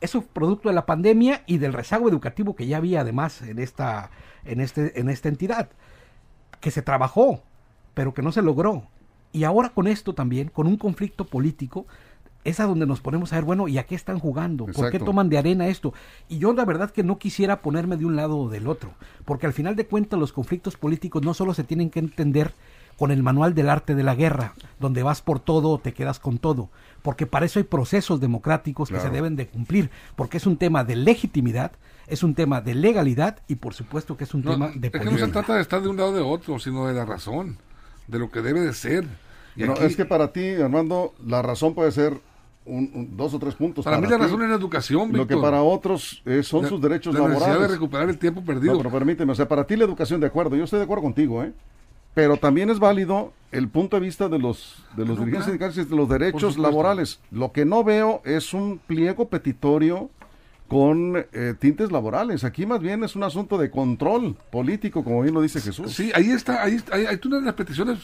eso 0.00 0.22
producto 0.22 0.68
de 0.68 0.74
la 0.74 0.86
pandemia 0.86 1.42
y 1.46 1.58
del 1.58 1.72
rezago 1.72 2.08
educativo 2.08 2.56
que 2.56 2.66
ya 2.66 2.78
había 2.78 3.02
además 3.02 3.42
en 3.42 3.58
esta, 3.58 4.10
en 4.44 4.60
este, 4.60 4.98
en 4.98 5.10
esta 5.10 5.28
entidad, 5.28 5.68
que 6.60 6.70
se 6.70 6.82
trabajó, 6.82 7.42
pero 7.94 8.14
que 8.14 8.22
no 8.22 8.32
se 8.32 8.42
logró. 8.42 8.84
Y 9.32 9.44
ahora 9.44 9.68
con 9.70 9.86
esto 9.86 10.14
también, 10.14 10.48
con 10.48 10.66
un 10.66 10.76
conflicto 10.76 11.26
político, 11.26 11.86
es 12.44 12.58
a 12.60 12.64
donde 12.66 12.86
nos 12.86 13.00
ponemos 13.00 13.32
a 13.32 13.36
ver, 13.36 13.44
bueno, 13.44 13.68
¿y 13.68 13.78
a 13.78 13.84
qué 13.84 13.94
están 13.94 14.18
jugando? 14.18 14.66
¿Por 14.66 14.90
qué 14.90 14.98
toman 14.98 15.28
de 15.28 15.38
arena 15.38 15.68
esto? 15.68 15.92
Y 16.28 16.38
yo 16.38 16.52
la 16.54 16.64
verdad 16.64 16.90
que 16.90 17.02
no 17.02 17.18
quisiera 17.18 17.60
ponerme 17.60 17.96
de 17.96 18.06
un 18.06 18.16
lado 18.16 18.38
o 18.38 18.48
del 18.48 18.66
otro, 18.66 18.92
porque 19.24 19.46
al 19.46 19.52
final 19.52 19.76
de 19.76 19.86
cuentas 19.86 20.18
los 20.18 20.32
conflictos 20.32 20.76
políticos 20.76 21.22
no 21.22 21.34
solo 21.34 21.52
se 21.54 21.64
tienen 21.64 21.90
que 21.90 21.98
entender 22.00 22.54
con 22.96 23.10
el 23.10 23.22
manual 23.22 23.54
del 23.54 23.70
arte 23.70 23.94
de 23.94 24.02
la 24.02 24.14
guerra, 24.14 24.54
donde 24.78 25.02
vas 25.02 25.22
por 25.22 25.40
todo 25.40 25.70
o 25.70 25.78
te 25.78 25.92
quedas 25.94 26.18
con 26.18 26.38
todo, 26.38 26.68
porque 27.02 27.26
para 27.26 27.46
eso 27.46 27.58
hay 27.58 27.64
procesos 27.64 28.20
democráticos 28.20 28.90
que 28.90 29.00
se 29.00 29.08
deben 29.10 29.36
de 29.36 29.46
cumplir, 29.46 29.90
porque 30.16 30.36
es 30.36 30.46
un 30.46 30.56
tema 30.58 30.84
de 30.84 30.96
legitimidad, 30.96 31.72
es 32.08 32.22
un 32.22 32.34
tema 32.34 32.60
de 32.60 32.74
legalidad 32.74 33.38
y 33.48 33.54
por 33.56 33.72
supuesto 33.74 34.16
que 34.18 34.24
es 34.24 34.34
un 34.34 34.42
tema 34.42 34.68
de 34.74 34.90
política. 34.90 35.10
no 35.10 35.18
se 35.18 35.28
trata 35.32 35.54
de 35.54 35.62
estar 35.62 35.80
de 35.80 35.88
un 35.88 35.96
lado 35.96 36.10
o 36.10 36.14
de 36.14 36.20
otro, 36.22 36.58
sino 36.58 36.86
de 36.88 36.92
la 36.94 37.04
razón, 37.06 37.56
de 38.06 38.18
lo 38.18 38.30
que 38.30 38.42
debe 38.42 38.60
de 38.60 38.72
ser. 38.74 39.06
Y 39.56 39.62
No, 39.64 39.72
aquí- 39.72 39.84
es 39.84 39.96
que 39.96 40.04
para 40.04 40.32
ti, 40.32 40.54
Armando, 40.56 41.14
la 41.24 41.40
razón 41.42 41.74
puede 41.74 41.92
ser 41.92 42.20
un- 42.70 42.90
un- 42.94 43.16
dos 43.16 43.34
o 43.34 43.38
tres 43.38 43.54
puntos. 43.54 43.84
para 43.84 43.98
mí 44.00 44.06
la 44.08 44.18
razón 44.18 44.42
es 44.42 44.48
la 44.48 44.54
educación, 44.56 45.12
Lo 45.12 45.26
que 45.26 45.36
para 45.36 45.62
otros 45.62 46.22
eh, 46.24 46.42
son 46.42 46.62
La- 46.62 46.68
sus 46.68 46.80
derechos 46.80 47.12
la 47.14 47.20
necesidad 47.20 47.40
laborales. 47.48 47.68
de 47.68 47.74
recuperar 47.74 48.08
el 48.08 48.18
tiempo 48.18 48.42
perdido. 48.44 48.72
No, 48.74 48.78
pero 48.78 48.90
permíteme, 48.90 49.32
o 49.32 49.34
sea, 49.34 49.46
para 49.48 49.64
ti 49.66 49.76
la 49.76 49.84
educación, 49.84 50.20
de 50.20 50.26
acuerdo, 50.28 50.56
yo 50.56 50.64
estoy 50.64 50.78
de 50.78 50.84
acuerdo 50.84 51.02
contigo, 51.02 51.42
¿eh? 51.42 51.52
Pero 52.14 52.36
también 52.38 52.70
es 52.70 52.78
válido 52.80 53.32
el 53.52 53.68
punto 53.68 53.96
de 53.96 54.00
vista 54.06 54.28
de 54.28 54.38
los, 54.38 54.84
de 54.96 55.04
los 55.04 55.10
No, 55.16 55.24
dirigentes 55.24 55.44
sindicales 55.44 55.76
y 55.78 55.84
de 55.84 55.94
los 55.96 56.08
derechos 56.08 56.58
laborales. 56.58 57.20
Lo 57.30 57.52
que 57.52 57.64
no 57.64 57.84
veo 57.84 58.20
es 58.24 58.52
un 58.52 58.78
pliego 58.84 59.28
petitorio 59.28 60.10
con 60.66 61.16
eh, 61.32 61.54
tintes 61.58 61.92
laborales. 61.92 62.42
Aquí 62.44 62.66
más 62.66 62.80
bien 62.80 63.04
es 63.04 63.14
un 63.16 63.22
asunto 63.22 63.58
de 63.58 63.70
control 63.70 64.36
político, 64.50 65.04
como 65.04 65.22
bien 65.22 65.34
lo 65.34 65.40
dice 65.42 65.60
Jesús. 65.60 65.92
Sí, 65.92 66.10
ahí 66.14 66.30
está, 66.30 66.62
ahí 66.64 66.74
está, 66.76 66.96
ahí 66.96 67.06
hay 67.06 67.18
una 67.24 67.38
de 67.38 67.44
las 67.46 67.54
peticiones 67.54 67.98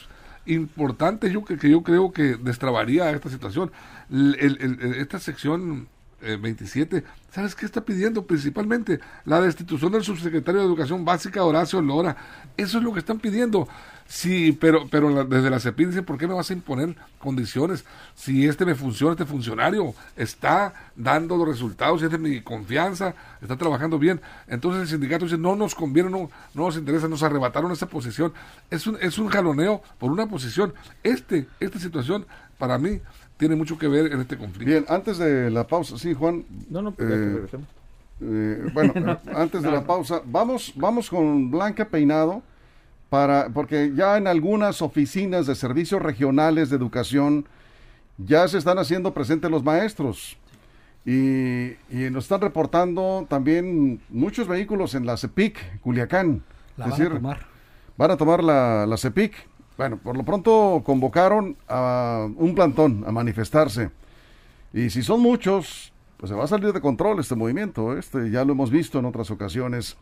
importantes 0.47 1.33
yo 1.33 1.45
que, 1.45 1.57
que 1.59 1.69
yo 1.71 1.83
creo 1.83 2.13
que 2.13 2.37
destrabaría 2.37 3.11
esta 3.11 3.29
situación. 3.29 3.71
El- 4.11 4.95
esta 4.99 5.19
sección 5.19 5.89
eh, 6.23 6.39
27, 6.41 7.05
¿sabes 7.31 7.55
qué 7.55 7.67
está 7.67 7.85
pidiendo? 7.85 8.27
Principalmente 8.27 9.01
la 9.27 9.41
destitución 9.41 9.93
del 9.93 10.03
subsecretario 10.03 10.61
de 10.61 10.67
Educación 10.67 11.05
Básica 11.05 11.45
Horacio 11.45 11.83
Lora. 11.83 12.17
Eso 12.57 12.79
es 12.79 12.85
lo 12.85 12.93
que 12.93 13.01
están 13.01 13.19
pidiendo. 13.19 13.69
Sí, 14.09 14.53
pero, 14.53 14.87
pero 14.89 15.11
la- 15.11 15.25
desde 15.25 15.51
la 15.51 15.59
CEPI 15.59 15.87
dicen, 15.87 16.05
¿por 16.05 16.17
qué 16.17 16.29
me 16.29 16.35
vas 16.35 16.49
a 16.51 16.53
imponer 16.53 16.95
condiciones? 17.19 17.85
Si 18.15 18.47
este 18.47 18.65
me 18.65 18.75
funciona, 18.77 19.13
este 19.13 19.25
funcionario 19.25 19.95
está 20.17 20.73
dando 20.95 21.37
los 21.37 21.49
resultados, 21.49 22.03
es 22.03 22.11
de 22.11 22.19
mi 22.19 22.41
confianza, 22.41 23.15
está 23.43 23.57
trabajando 23.57 23.99
bien. 23.99 24.21
Entonces 24.47 24.83
el 24.83 24.89
sindicato 24.89 25.25
dice, 25.25 25.39
no 25.39 25.57
nos 25.57 25.75
conviene, 25.75 26.09
no, 26.09 26.31
no 26.55 26.67
nos 26.67 26.77
interesa, 26.77 27.09
nos 27.09 27.23
arrebataron 27.25 27.73
esa 27.73 27.89
posición. 27.89 28.33
Es 28.71 28.87
un, 28.87 28.97
es 29.01 29.19
un 29.19 29.27
jaloneo 29.27 29.83
por 29.99 30.13
una 30.13 30.27
posición. 30.29 30.73
Este, 31.03 31.47
esta 31.59 31.81
situación, 31.81 32.27
para 32.59 32.79
mí, 32.79 33.01
tiene 33.39 33.57
mucho 33.57 33.77
que 33.77 33.89
ver 33.89 34.13
en 34.13 34.21
este 34.21 34.39
conflicto. 34.39 34.71
Bien, 34.71 34.85
antes 34.89 35.19
de 35.19 35.51
la 35.51 35.67
pausa, 35.67 35.99
sí, 35.99 36.15
Juan. 36.15 36.45
No, 36.71 36.81
no, 36.81 36.95
eh. 36.99 37.47
Eh, 38.21 38.71
bueno, 38.73 39.19
antes 39.35 39.63
de 39.63 39.71
la 39.71 39.85
pausa, 39.85 40.23
vamos, 40.25 40.73
vamos 40.77 41.11
con 41.11 41.51
Blanca 41.51 41.85
Peinado 41.87 42.43
para, 43.09 43.51
porque 43.51 43.93
ya 43.95 44.17
en 44.17 44.27
algunas 44.27 44.83
oficinas 44.83 45.47
de 45.47 45.55
servicios 45.55 46.03
regionales 46.03 46.71
de 46.71 46.77
educación 46.77 47.47
ya 48.19 48.49
se 48.49 48.59
están 48.59 48.79
haciendo 48.79 49.15
presentes 49.15 49.51
los 49.51 49.63
maestros 49.63 50.39
y, 51.05 51.73
y 51.91 52.11
nos 52.11 52.25
están 52.25 52.41
reportando 52.41 53.27
también 53.29 54.01
muchos 54.09 54.49
vehículos 54.49 54.95
en 54.95 55.07
la 55.07 55.17
CEPIC, 55.17 55.81
Culiacán. 55.81 56.43
La 56.77 56.87
Es 56.87 56.91
van 56.91 57.03
a 57.03 57.05
decir, 57.05 57.11
tomar. 57.11 57.47
van 57.97 58.11
a 58.11 58.17
tomar 58.17 58.43
la, 58.43 58.87
la 58.87 58.97
CEPIC. 58.97 59.35
Bueno, 59.77 59.99
por 59.99 60.17
lo 60.17 60.25
pronto 60.25 60.83
convocaron 60.85 61.57
a 61.69 62.27
un 62.37 62.55
plantón 62.55 63.05
a 63.07 63.13
manifestarse. 63.13 63.91
Y 64.73 64.91
si 64.91 65.03
son 65.03 65.21
muchos, 65.21 65.93
pues 66.17 66.31
se 66.31 66.37
va 66.37 66.45
a 66.45 66.49
salir 66.49 66.73
de 66.73 66.81
control 66.81 67.21
este 67.21 67.35
movimiento. 67.37 67.97
Este 67.97 68.31
ya 68.31 68.45
lo 68.45 68.53
hemos 68.53 68.71
visto 68.71 68.99
en 68.99 69.05
otras 69.05 69.31
ocasiones. 69.31 69.97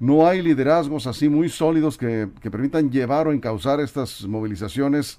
No 0.00 0.26
hay 0.26 0.42
liderazgos 0.42 1.06
así 1.06 1.28
muy 1.28 1.48
sólidos 1.48 1.98
que, 1.98 2.28
que 2.40 2.50
permitan 2.50 2.90
llevar 2.90 3.26
o 3.26 3.32
encauzar 3.32 3.80
estas 3.80 4.22
movilizaciones 4.24 5.18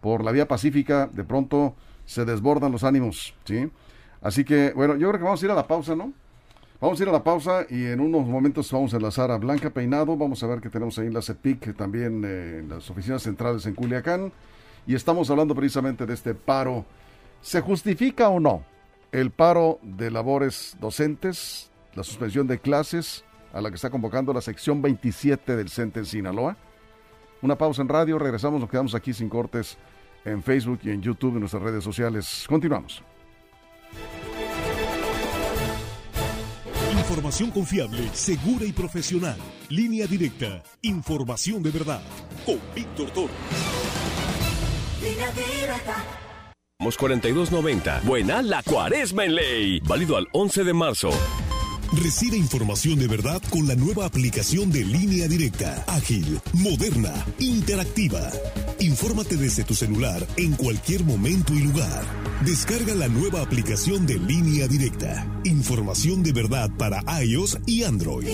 por 0.00 0.24
la 0.24 0.30
vía 0.32 0.46
pacífica. 0.46 1.08
De 1.12 1.24
pronto 1.24 1.74
se 2.04 2.24
desbordan 2.24 2.72
los 2.72 2.84
ánimos, 2.84 3.34
¿sí? 3.44 3.70
Así 4.22 4.44
que, 4.44 4.72
bueno, 4.74 4.96
yo 4.96 5.08
creo 5.08 5.18
que 5.18 5.24
vamos 5.24 5.42
a 5.42 5.46
ir 5.46 5.50
a 5.50 5.54
la 5.54 5.66
pausa, 5.66 5.96
¿no? 5.96 6.12
Vamos 6.80 6.98
a 6.98 7.02
ir 7.02 7.08
a 7.08 7.12
la 7.12 7.22
pausa 7.22 7.66
y 7.68 7.86
en 7.86 8.00
unos 8.00 8.26
momentos 8.26 8.70
vamos 8.72 8.94
a 8.94 8.96
enlazar 8.96 9.30
a 9.30 9.36
Blanca 9.36 9.68
Peinado. 9.70 10.16
Vamos 10.16 10.42
a 10.42 10.46
ver 10.46 10.60
que 10.60 10.70
tenemos 10.70 10.98
ahí 10.98 11.08
en 11.08 11.14
la 11.14 11.22
CEPIC, 11.22 11.76
también 11.76 12.24
eh, 12.24 12.58
en 12.60 12.68
las 12.68 12.88
oficinas 12.88 13.22
centrales 13.22 13.66
en 13.66 13.74
Culiacán. 13.74 14.32
Y 14.86 14.94
estamos 14.94 15.28
hablando 15.28 15.54
precisamente 15.54 16.06
de 16.06 16.14
este 16.14 16.34
paro. 16.34 16.86
¿Se 17.42 17.60
justifica 17.60 18.28
o 18.28 18.40
no 18.40 18.64
el 19.12 19.30
paro 19.30 19.78
de 19.82 20.10
labores 20.10 20.76
docentes, 20.80 21.70
la 21.94 22.02
suspensión 22.02 22.46
de 22.46 22.58
clases 22.58 23.24
a 23.52 23.60
la 23.60 23.70
que 23.70 23.76
está 23.76 23.90
convocando 23.90 24.32
la 24.32 24.40
sección 24.40 24.82
27 24.82 25.56
del 25.56 25.68
CENTE 25.68 26.00
en 26.00 26.06
Sinaloa? 26.06 26.56
Una 27.42 27.56
pausa 27.56 27.82
en 27.82 27.88
radio, 27.88 28.18
regresamos, 28.18 28.60
nos 28.60 28.70
quedamos 28.70 28.94
aquí 28.94 29.12
sin 29.12 29.28
cortes 29.28 29.78
en 30.24 30.42
Facebook 30.42 30.80
y 30.82 30.90
en 30.90 31.00
YouTube, 31.00 31.34
en 31.34 31.40
nuestras 31.40 31.62
redes 31.62 31.82
sociales. 31.82 32.44
Continuamos. 32.48 33.02
Información 36.92 37.50
confiable, 37.50 38.08
segura 38.12 38.64
y 38.64 38.72
profesional. 38.72 39.36
Línea 39.68 40.06
directa. 40.06 40.62
Información 40.82 41.62
de 41.62 41.70
verdad. 41.70 42.00
Con 42.46 42.60
Víctor 42.74 43.10
Toro. 43.10 43.32
Mos 46.78 46.96
4290. 46.96 48.02
Buena 48.04 48.42
la 48.42 48.62
cuaresma 48.62 49.24
en 49.24 49.34
ley. 49.34 49.80
Válido 49.80 50.16
al 50.16 50.28
11 50.32 50.64
de 50.64 50.72
marzo. 50.72 51.10
Recibe 51.92 52.36
información 52.36 53.00
de 53.00 53.08
verdad 53.08 53.42
con 53.50 53.66
la 53.66 53.74
nueva 53.74 54.06
aplicación 54.06 54.70
de 54.70 54.84
línea 54.84 55.26
directa. 55.26 55.84
Ágil, 55.88 56.40
moderna, 56.52 57.12
interactiva. 57.40 58.30
Infórmate 58.78 59.36
desde 59.36 59.64
tu 59.64 59.74
celular 59.74 60.24
en 60.36 60.52
cualquier 60.52 61.02
momento 61.02 61.52
y 61.52 61.60
lugar. 61.60 62.04
Descarga 62.44 62.94
la 62.94 63.08
nueva 63.08 63.42
aplicación 63.42 64.06
de 64.06 64.18
línea 64.20 64.68
directa. 64.68 65.26
Información 65.42 66.22
de 66.22 66.32
verdad 66.32 66.70
para 66.78 67.02
iOS 67.22 67.58
y 67.66 67.82
Android. 67.82 68.28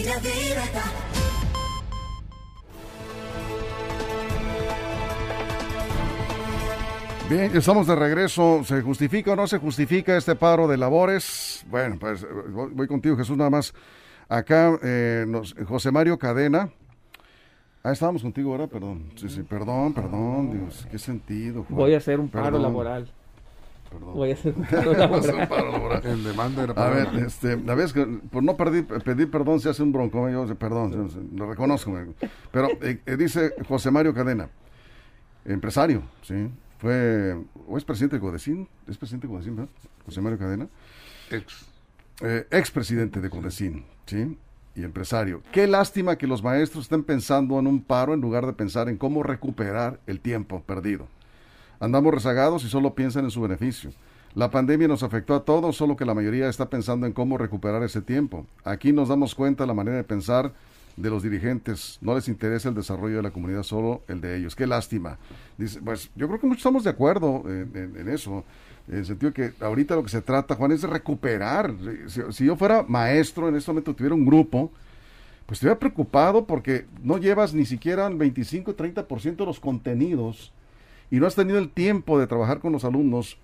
Bien, 7.28 7.50
estamos 7.56 7.86
de 7.88 7.96
regreso. 7.96 8.62
¿Se 8.64 8.82
justifica 8.82 9.32
o 9.32 9.36
no 9.36 9.46
se 9.48 9.58
justifica 9.58 10.16
este 10.16 10.36
paro 10.36 10.68
de 10.68 10.76
labores? 10.76 11.64
Bueno, 11.68 11.96
pues 11.98 12.22
eh, 12.22 12.26
voy 12.72 12.86
contigo, 12.86 13.16
Jesús, 13.16 13.36
nada 13.36 13.50
más. 13.50 13.74
Acá, 14.28 14.78
eh, 14.82 15.24
nos- 15.26 15.54
José 15.66 15.90
Mario 15.90 16.18
Cadena. 16.18 16.70
Ah, 17.82 17.92
estábamos 17.92 18.22
contigo 18.22 18.52
ahora, 18.52 18.66
perdón. 18.68 19.10
Sí, 19.16 19.28
sí, 19.28 19.42
perdón, 19.42 19.92
perdón. 19.92 20.50
Dios, 20.52 20.86
qué 20.90 20.98
sentido. 20.98 21.64
Juan. 21.64 21.76
Voy 21.76 21.94
a 21.94 21.98
hacer 21.98 22.18
un 22.20 22.28
paro 22.28 22.44
Perdón, 22.46 22.62
laboral. 22.62 23.10
perdón. 23.90 24.14
Voy 24.14 24.30
a 24.30 24.34
hacer 24.34 24.54
un 24.56 24.64
paro 25.48 25.72
laboral. 25.72 26.06
En 26.06 26.24
demanda 26.24 26.62
de 26.66 26.74
la 26.74 26.86
A 26.86 26.90
ver, 26.90 27.08
este, 27.24 27.56
la 27.56 27.74
vez 27.74 27.92
que 27.92 28.04
por 28.30 28.42
no 28.42 28.56
pedir, 28.56 28.86
pedir 28.86 29.30
perdón 29.30 29.60
se 29.60 29.68
hace 29.68 29.82
un 29.82 29.92
bronco, 29.92 30.28
yo 30.28 30.52
perdón, 30.56 30.92
yo 30.92 31.20
lo 31.36 31.48
reconozco. 31.50 31.92
Pero 32.52 32.68
eh, 32.82 33.00
eh, 33.04 33.16
dice 33.16 33.52
José 33.68 33.90
Mario 33.92 34.12
Cadena, 34.14 34.48
empresario, 35.44 36.02
¿sí? 36.22 36.48
Fue, 36.78 37.36
o 37.66 37.78
es 37.78 37.84
presidente 37.84 38.16
de 38.16 38.20
Codecín, 38.20 38.68
es 38.86 38.98
presidente 38.98 39.26
de 39.26 39.32
Codecín, 39.32 39.56
¿verdad? 39.56 39.70
José 40.04 40.20
Mario 40.20 40.38
Cadena, 40.38 40.68
Ex. 41.30 41.66
eh, 42.20 42.46
expresidente 42.50 43.20
de 43.20 43.30
Codecín, 43.30 43.84
¿sí? 44.06 44.36
Y 44.74 44.84
empresario. 44.84 45.42
Qué 45.52 45.66
lástima 45.66 46.16
que 46.16 46.26
los 46.26 46.42
maestros 46.42 46.84
estén 46.84 47.02
pensando 47.02 47.58
en 47.58 47.66
un 47.66 47.82
paro 47.82 48.12
en 48.12 48.20
lugar 48.20 48.44
de 48.44 48.52
pensar 48.52 48.90
en 48.90 48.98
cómo 48.98 49.22
recuperar 49.22 50.00
el 50.06 50.20
tiempo 50.20 50.62
perdido. 50.62 51.08
Andamos 51.80 52.12
rezagados 52.12 52.62
y 52.64 52.68
solo 52.68 52.94
piensan 52.94 53.24
en 53.24 53.30
su 53.30 53.40
beneficio. 53.40 53.90
La 54.34 54.50
pandemia 54.50 54.86
nos 54.86 55.02
afectó 55.02 55.34
a 55.34 55.44
todos, 55.46 55.76
solo 55.76 55.96
que 55.96 56.04
la 56.04 56.12
mayoría 56.12 56.48
está 56.50 56.68
pensando 56.68 57.06
en 57.06 57.14
cómo 57.14 57.38
recuperar 57.38 57.82
ese 57.82 58.02
tiempo. 58.02 58.46
Aquí 58.64 58.92
nos 58.92 59.08
damos 59.08 59.34
cuenta 59.34 59.64
de 59.64 59.68
la 59.68 59.72
manera 59.74 59.96
de 59.96 60.04
pensar 60.04 60.52
de 60.96 61.10
los 61.10 61.22
dirigentes. 61.22 61.98
No 62.00 62.14
les 62.14 62.28
interesa 62.28 62.68
el 62.68 62.74
desarrollo 62.74 63.16
de 63.16 63.22
la 63.22 63.30
comunidad, 63.30 63.62
solo 63.62 64.02
el 64.08 64.20
de 64.20 64.36
ellos. 64.36 64.56
Qué 64.56 64.66
lástima. 64.66 65.18
Dice, 65.58 65.80
pues 65.82 66.10
yo 66.16 66.26
creo 66.26 66.40
que 66.40 66.46
muchos 66.46 66.60
estamos 66.60 66.84
de 66.84 66.90
acuerdo 66.90 67.42
en, 67.46 68.08
eso. 68.08 68.44
En 68.88 68.98
el 68.98 69.06
sentido 69.06 69.32
que 69.32 69.52
ahorita 69.60 69.96
lo 69.96 70.02
que 70.02 70.08
se 70.08 70.22
trata, 70.22 70.54
Juan, 70.54 70.72
es 70.72 70.82
de 70.82 70.88
recuperar. 70.88 71.74
Si, 72.08 72.20
si 72.30 72.44
yo 72.44 72.56
fuera 72.56 72.84
maestro 72.86 73.48
en 73.48 73.56
este 73.56 73.70
momento, 73.70 73.94
tuviera 73.94 74.14
un 74.14 74.24
grupo, 74.24 74.70
pues 75.46 75.58
estuviera 75.58 75.78
preocupado 75.78 76.46
porque 76.46 76.86
no 77.02 77.18
llevas 77.18 77.54
ni 77.54 77.66
siquiera 77.66 78.06
el 78.06 78.16
25 78.16 78.76
30% 78.76 79.36
de 79.36 79.46
los 79.46 79.60
contenidos 79.60 80.52
y 81.10 81.16
no 81.16 81.26
has 81.26 81.34
tenido 81.34 81.58
el 81.58 81.70
tiempo 81.70 82.18
de 82.18 82.26
trabajar 82.26 82.58
con 82.58 82.72
los 82.72 82.84
alumnos. 82.84 83.38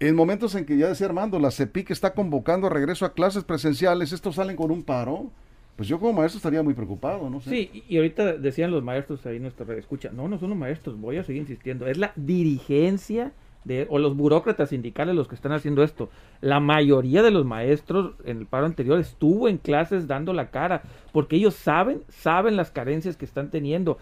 En 0.00 0.14
momentos 0.14 0.54
en 0.54 0.64
que 0.64 0.76
ya 0.76 0.88
decía 0.88 1.06
Armando, 1.06 1.38
la 1.38 1.50
CEPIC 1.50 1.90
está 1.90 2.14
convocando 2.14 2.66
a 2.66 2.70
regreso 2.70 3.04
a 3.04 3.14
clases 3.14 3.44
presenciales, 3.44 4.12
estos 4.12 4.36
salen 4.36 4.56
con 4.56 4.70
un 4.70 4.82
paro, 4.82 5.30
pues 5.76 5.88
yo 5.88 5.98
como 5.98 6.12
maestro 6.12 6.38
estaría 6.38 6.62
muy 6.62 6.74
preocupado, 6.74 7.28
¿no 7.28 7.40
sé. 7.40 7.50
Sí, 7.50 7.84
y- 7.88 7.96
ahorita 7.96 8.34
decían 8.34 8.70
los 8.70 8.82
maestros 8.82 9.24
ahí 9.26 9.36
en 9.36 9.42
nuestra 9.42 9.66
red, 9.66 9.78
escucha, 9.78 10.10
no, 10.12 10.28
no 10.28 10.38
son 10.38 10.50
los 10.50 10.58
maestros, 10.58 10.98
voy 11.00 11.16
a 11.16 11.24
seguir 11.24 11.42
insistiendo, 11.42 11.86
es 11.86 11.98
la 11.98 12.12
dirigencia 12.16 13.32
de, 13.64 13.86
o 13.88 13.98
los 13.98 14.14
burócratas 14.16 14.68
sindicales 14.68 15.14
los 15.14 15.26
que 15.26 15.34
están 15.34 15.52
haciendo 15.52 15.82
esto. 15.82 16.10
La 16.40 16.60
mayoría 16.60 17.22
de 17.22 17.30
los 17.30 17.46
maestros 17.46 18.12
en 18.24 18.38
el 18.38 18.46
paro 18.46 18.66
anterior 18.66 18.98
estuvo 19.00 19.48
en 19.48 19.56
clases 19.58 20.06
dando 20.06 20.32
la 20.32 20.50
cara, 20.50 20.82
porque 21.12 21.36
ellos 21.36 21.54
saben, 21.54 22.02
saben 22.08 22.56
las 22.56 22.70
carencias 22.70 23.16
que 23.16 23.24
están 23.24 23.50
teniendo. 23.50 23.98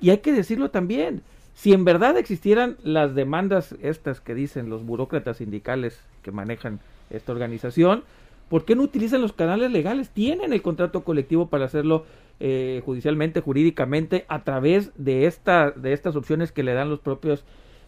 Y 0.00 0.10
hay 0.10 0.18
que 0.18 0.32
decirlo 0.32 0.70
también, 0.70 1.22
si 1.54 1.72
en 1.72 1.84
verdad 1.84 2.16
existieran 2.18 2.76
las 2.84 3.14
demandas 3.14 3.74
estas 3.82 4.20
que 4.20 4.34
dicen 4.34 4.68
los 4.68 4.84
burócratas 4.84 5.38
sindicales 5.38 6.00
que 6.22 6.30
manejan 6.30 6.78
esta 7.10 7.32
organización, 7.32 8.04
¿por 8.48 8.64
qué 8.64 8.74
no 8.74 8.82
utilizan 8.82 9.22
los 9.22 9.32
canales 9.32 9.70
legales? 9.70 10.10
Tienen 10.10 10.52
el 10.52 10.62
contrato 10.62 11.04
colectivo 11.04 11.48
para 11.48 11.64
hacerlo 11.64 12.04
eh, 12.40 12.82
judicialmente, 12.84 13.40
jurídicamente, 13.40 14.24
a 14.28 14.44
través 14.44 14.92
de, 14.96 15.26
esta, 15.26 15.70
de 15.70 15.92
estas 15.92 16.16
opciones 16.16 16.52
que 16.52 16.62
le 16.62 16.74
dan 16.74 16.90
los 16.90 17.00
propios 17.00 17.44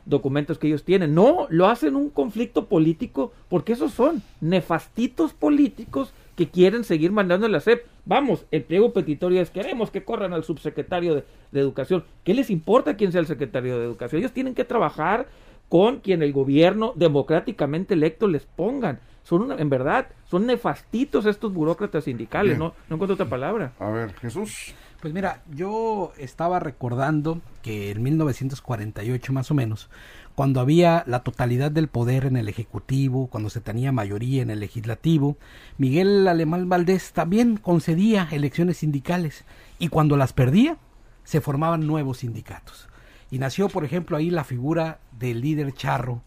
documentos 0.06 0.58
que 0.58 0.66
ellos 0.66 0.84
tienen. 0.84 1.14
No, 1.14 1.46
lo 1.50 1.68
hacen 1.68 1.94
un 1.96 2.10
conflicto 2.10 2.66
político 2.66 3.32
porque 3.48 3.72
esos 3.72 3.92
son 3.92 4.22
nefastitos 4.40 5.32
políticos 5.32 6.12
que 6.36 6.48
quieren 6.48 6.84
seguir 6.84 7.12
mandando 7.12 7.48
la 7.48 7.60
SEP. 7.60 7.84
Vamos, 8.04 8.46
el 8.50 8.64
pliego 8.64 8.92
petitorio 8.92 9.40
es 9.40 9.50
queremos 9.50 9.90
que 9.90 10.04
corran 10.04 10.32
al 10.32 10.44
subsecretario 10.44 11.14
de, 11.14 11.24
de 11.52 11.60
Educación. 11.60 12.04
¿Qué 12.24 12.34
les 12.34 12.50
importa 12.50 12.96
quién 12.96 13.12
sea 13.12 13.20
el 13.20 13.26
secretario 13.26 13.78
de 13.78 13.84
Educación? 13.84 14.20
Ellos 14.20 14.32
tienen 14.32 14.54
que 14.54 14.64
trabajar 14.64 15.28
con 15.68 16.00
quien 16.00 16.22
el 16.22 16.32
gobierno 16.32 16.92
democráticamente 16.96 17.94
electo 17.94 18.26
les 18.26 18.44
pongan. 18.44 18.98
Son 19.22 19.42
una- 19.42 19.56
en 19.56 19.68
verdad, 19.70 20.08
son 20.30 20.46
nefastitos 20.46 21.26
estos 21.26 21.52
burócratas 21.52 22.04
sindicales, 22.04 22.52
Bien. 22.52 22.58
no, 22.58 22.74
no 22.88 22.96
encuentro 22.96 23.14
otra 23.14 23.28
palabra. 23.28 23.72
A 23.78 23.88
ver, 23.90 24.14
Jesús. 24.14 24.74
Pues 25.00 25.14
mira, 25.14 25.42
yo 25.54 26.12
estaba 26.18 26.58
recordando 26.58 27.40
que 27.62 27.90
en 27.90 28.02
1948 28.02 29.32
más 29.32 29.50
o 29.50 29.54
menos, 29.54 29.88
cuando 30.34 30.60
había 30.60 31.04
la 31.06 31.20
totalidad 31.22 31.70
del 31.70 31.88
poder 31.88 32.24
en 32.26 32.36
el 32.36 32.48
Ejecutivo, 32.48 33.26
cuando 33.28 33.50
se 33.50 33.60
tenía 33.60 33.92
mayoría 33.92 34.42
en 34.42 34.50
el 34.50 34.60
Legislativo, 34.60 35.36
Miguel 35.78 36.26
Alemán 36.28 36.68
Valdés 36.68 37.12
también 37.12 37.56
concedía 37.56 38.28
elecciones 38.30 38.78
sindicales 38.78 39.44
y 39.78 39.88
cuando 39.88 40.16
las 40.16 40.32
perdía, 40.32 40.76
se 41.24 41.40
formaban 41.40 41.86
nuevos 41.86 42.18
sindicatos. 42.18 42.88
Y 43.30 43.38
nació, 43.38 43.68
por 43.68 43.84
ejemplo, 43.84 44.16
ahí 44.16 44.30
la 44.30 44.44
figura 44.44 44.98
del 45.18 45.40
líder 45.40 45.72
charro 45.72 46.22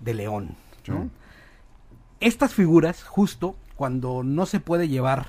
de 0.00 0.14
León. 0.14 0.56
¿no? 0.86 1.08
Estas 2.24 2.54
figuras, 2.54 3.02
justo 3.02 3.54
cuando 3.76 4.22
no 4.22 4.46
se 4.46 4.58
puede 4.58 4.88
llevar 4.88 5.26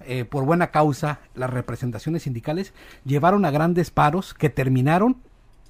eh, 0.00 0.24
por 0.24 0.46
buena 0.46 0.70
causa 0.70 1.20
las 1.34 1.50
representaciones 1.50 2.22
sindicales, 2.22 2.72
llevaron 3.04 3.44
a 3.44 3.50
grandes 3.50 3.90
paros 3.90 4.32
que 4.32 4.48
terminaron 4.48 5.18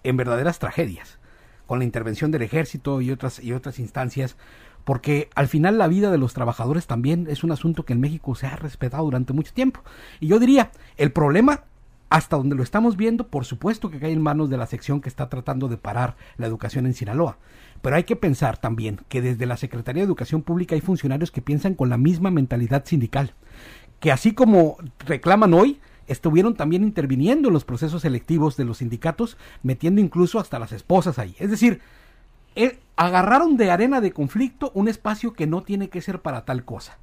en 0.04 0.16
verdaderas 0.16 0.60
tragedias, 0.60 1.18
con 1.66 1.80
la 1.80 1.84
intervención 1.84 2.30
del 2.30 2.42
ejército 2.42 3.00
y 3.00 3.10
otras, 3.10 3.42
y 3.42 3.52
otras 3.52 3.80
instancias, 3.80 4.36
porque 4.84 5.28
al 5.34 5.48
final 5.48 5.76
la 5.76 5.88
vida 5.88 6.12
de 6.12 6.18
los 6.18 6.34
trabajadores 6.34 6.86
también 6.86 7.26
es 7.28 7.42
un 7.42 7.50
asunto 7.50 7.84
que 7.84 7.92
en 7.92 8.00
México 8.00 8.36
se 8.36 8.46
ha 8.46 8.54
respetado 8.54 9.02
durante 9.02 9.32
mucho 9.32 9.52
tiempo. 9.52 9.80
Y 10.20 10.28
yo 10.28 10.38
diría, 10.38 10.70
el 10.96 11.10
problema 11.10 11.64
hasta 12.10 12.36
donde 12.36 12.56
lo 12.56 12.64
estamos 12.64 12.96
viendo, 12.96 13.28
por 13.28 13.44
supuesto 13.44 13.88
que 13.88 14.00
cae 14.00 14.12
en 14.12 14.20
manos 14.20 14.50
de 14.50 14.56
la 14.56 14.66
sección 14.66 15.00
que 15.00 15.08
está 15.08 15.28
tratando 15.28 15.68
de 15.68 15.76
parar 15.76 16.16
la 16.36 16.46
educación 16.46 16.86
en 16.86 16.94
Sinaloa. 16.94 17.38
Pero 17.82 17.96
hay 17.96 18.04
que 18.04 18.16
pensar 18.16 18.58
también 18.58 19.00
que 19.08 19.22
desde 19.22 19.46
la 19.46 19.56
Secretaría 19.56 20.02
de 20.02 20.06
Educación 20.06 20.42
Pública 20.42 20.74
hay 20.74 20.80
funcionarios 20.80 21.30
que 21.30 21.42
piensan 21.42 21.74
con 21.74 21.88
la 21.88 21.96
misma 21.96 22.30
mentalidad 22.30 22.84
sindical, 22.84 23.34
que 24.00 24.12
así 24.12 24.32
como 24.32 24.76
reclaman 25.06 25.54
hoy, 25.54 25.80
estuvieron 26.06 26.54
también 26.56 26.82
interviniendo 26.82 27.48
en 27.48 27.54
los 27.54 27.64
procesos 27.64 28.02
selectivos 28.02 28.56
de 28.56 28.64
los 28.64 28.78
sindicatos, 28.78 29.36
metiendo 29.62 30.00
incluso 30.00 30.40
hasta 30.40 30.58
las 30.58 30.72
esposas 30.72 31.18
ahí. 31.18 31.36
Es 31.38 31.50
decir, 31.50 31.80
eh, 32.56 32.80
agarraron 32.96 33.56
de 33.56 33.70
arena 33.70 34.00
de 34.00 34.12
conflicto 34.12 34.72
un 34.74 34.88
espacio 34.88 35.32
que 35.32 35.46
no 35.46 35.62
tiene 35.62 35.88
que 35.88 36.02
ser 36.02 36.20
para 36.20 36.44
tal 36.44 36.64
cosa. 36.64 36.98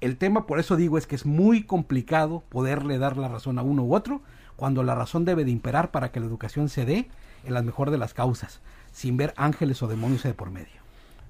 El 0.00 0.16
tema, 0.16 0.46
por 0.46 0.60
eso 0.60 0.76
digo, 0.76 0.96
es 0.96 1.06
que 1.06 1.16
es 1.16 1.26
muy 1.26 1.64
complicado 1.64 2.42
poderle 2.48 2.98
dar 2.98 3.16
la 3.16 3.28
razón 3.28 3.58
a 3.58 3.62
uno 3.62 3.84
u 3.84 3.94
otro, 3.94 4.22
cuando 4.56 4.82
la 4.82 4.94
razón 4.94 5.24
debe 5.24 5.44
de 5.44 5.50
imperar 5.50 5.90
para 5.90 6.10
que 6.10 6.20
la 6.20 6.26
educación 6.26 6.68
se 6.68 6.84
dé 6.84 7.08
en 7.44 7.54
la 7.54 7.62
mejor 7.62 7.90
de 7.90 7.98
las 7.98 8.14
causas, 8.14 8.60
sin 8.98 9.16
ver 9.16 9.32
ángeles 9.36 9.80
o 9.84 9.86
demonios 9.86 10.24
de 10.24 10.34
por 10.34 10.50
medio. 10.50 10.80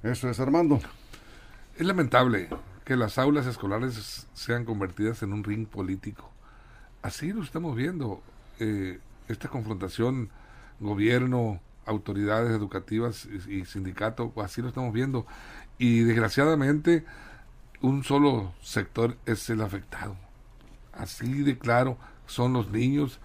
Eso 0.02 0.30
es 0.30 0.40
Armando. 0.40 0.80
Es 1.76 1.84
lamentable 1.84 2.48
que 2.86 2.96
las 2.96 3.18
aulas 3.18 3.44
escolares 3.44 4.26
sean 4.32 4.64
convertidas 4.64 5.22
en 5.22 5.34
un 5.34 5.44
ring 5.44 5.66
político. 5.66 6.32
Así 7.02 7.30
lo 7.30 7.42
estamos 7.42 7.76
viendo. 7.76 8.22
eh, 8.58 9.00
esta 9.28 9.48
confrontación 9.48 10.30
gobierno, 10.80 11.60
autoridades 11.84 12.52
educativas 12.52 13.26
y, 13.26 13.66
sindicato, 13.66 14.32
así 14.42 14.62
lo 14.62 14.68
estamos 14.68 14.94
viendo. 14.94 15.26
Y 15.76 16.04
desgraciadamente 16.04 17.04
un 17.82 18.02
solo 18.02 18.54
sector 18.62 19.18
es 19.26 19.50
el 19.50 19.60
afectado. 19.60 20.16
Así 20.94 21.42
de 21.42 21.58
claro 21.58 21.98
son 22.26 22.54
los 22.54 22.70
niños. 22.70 23.20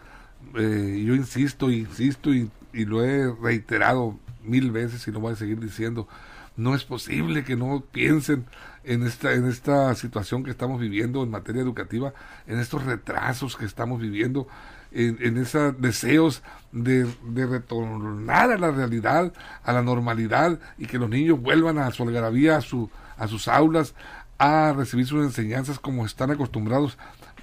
Eh, 0.56 1.02
yo 1.08 1.16
insisto, 1.16 1.72
insisto 1.72 2.34
y 2.34 2.50
lo 2.74 3.06
he 3.06 3.34
reiterado 3.34 4.20
mil 4.44 4.72
veces 4.72 5.08
y 5.08 5.12
lo 5.12 5.20
voy 5.20 5.34
a 5.34 5.36
seguir 5.36 5.60
diciendo. 5.60 6.08
No 6.56 6.76
es 6.76 6.84
posible 6.84 7.44
que 7.44 7.56
no 7.56 7.84
piensen 7.92 8.46
en 8.84 9.04
esta, 9.04 9.34
en 9.34 9.48
esta 9.48 9.96
situación 9.96 10.44
que 10.44 10.52
estamos 10.52 10.80
viviendo 10.80 11.24
en 11.24 11.32
materia 11.32 11.62
educativa, 11.62 12.14
en 12.46 12.60
estos 12.60 12.84
retrasos 12.84 13.56
que 13.56 13.66
estamos 13.66 14.00
viviendo, 14.00 14.48
en, 14.92 15.18
en 15.22 15.38
esos 15.38 15.80
deseos 15.82 16.44
de, 16.72 17.08
de 17.24 17.46
retornar 17.48 18.52
a 18.52 18.58
la 18.58 18.70
realidad, 18.70 19.34
a 19.64 19.74
la 19.74 19.82
normalidad 19.82 20.60
y 20.78 20.86
que 20.86 21.00
los 21.00 21.10
niños 21.10 21.42
vuelvan 21.42 21.80
a 21.80 21.90
su 21.92 22.04
algarabía, 22.04 22.58
a, 22.58 22.62
su, 22.62 22.92
a 23.18 23.28
sus 23.28 23.48
aulas, 23.48 23.96
a 24.38 24.74
recibir 24.74 25.08
sus 25.08 25.24
enseñanzas 25.24 25.80
como 25.80 26.06
están 26.06 26.30
acostumbrados 26.30 26.98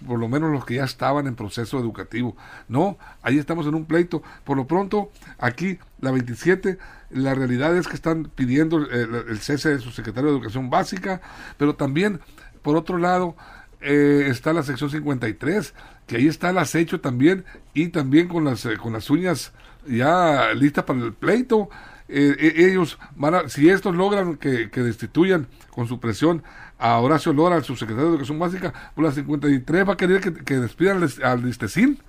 por 0.06 0.18
lo 0.18 0.28
menos 0.28 0.50
los 0.50 0.64
que 0.64 0.76
ya 0.76 0.84
estaban 0.84 1.26
en 1.26 1.34
proceso 1.34 1.78
educativo. 1.78 2.36
No, 2.68 2.98
ahí 3.22 3.38
estamos 3.38 3.66
en 3.66 3.74
un 3.74 3.84
pleito. 3.84 4.22
Por 4.44 4.56
lo 4.56 4.66
pronto, 4.66 5.10
aquí, 5.38 5.78
la 6.00 6.10
27, 6.10 6.78
la 7.10 7.34
realidad 7.34 7.76
es 7.76 7.88
que 7.88 7.94
están 7.94 8.24
pidiendo 8.34 8.78
el, 8.78 9.14
el 9.14 9.38
cese 9.38 9.70
de 9.70 9.78
su 9.80 9.90
secretario 9.90 10.30
de 10.30 10.36
Educación 10.36 10.70
Básica, 10.70 11.20
pero 11.56 11.74
también, 11.74 12.20
por 12.62 12.76
otro 12.76 12.98
lado, 12.98 13.36
eh, 13.80 14.26
está 14.28 14.52
la 14.52 14.62
sección 14.62 14.90
53, 14.90 15.74
que 16.06 16.16
ahí 16.16 16.28
está 16.28 16.50
el 16.50 16.58
acecho 16.58 17.00
también, 17.00 17.44
y 17.74 17.88
también 17.88 18.28
con 18.28 18.44
las, 18.44 18.64
eh, 18.66 18.76
con 18.76 18.92
las 18.92 19.08
uñas 19.10 19.52
ya 19.86 20.52
listas 20.54 20.84
para 20.84 21.00
el 21.00 21.12
pleito. 21.12 21.68
Eh, 22.08 22.36
eh, 22.38 22.70
ellos 22.70 22.98
van 23.14 23.34
a, 23.34 23.48
si 23.48 23.68
estos 23.68 23.94
logran 23.94 24.36
que, 24.36 24.70
que 24.70 24.82
destituyan 24.82 25.46
con 25.70 25.86
su 25.86 26.00
presión 26.00 26.42
a 26.78 26.98
Horacio 26.98 27.32
Lora, 27.32 27.56
al 27.56 27.64
subsecretario 27.64 28.08
de 28.08 28.14
Educación 28.14 28.38
Básica, 28.38 28.72
por 28.94 29.04
la 29.04 29.12
53 29.12 29.88
va 29.88 29.92
a 29.92 29.96
querer 29.96 30.20
que, 30.20 30.32
que 30.32 30.56
despidan 30.56 31.02
al, 31.02 31.10
al 31.22 31.48
Istecín, 31.48 32.00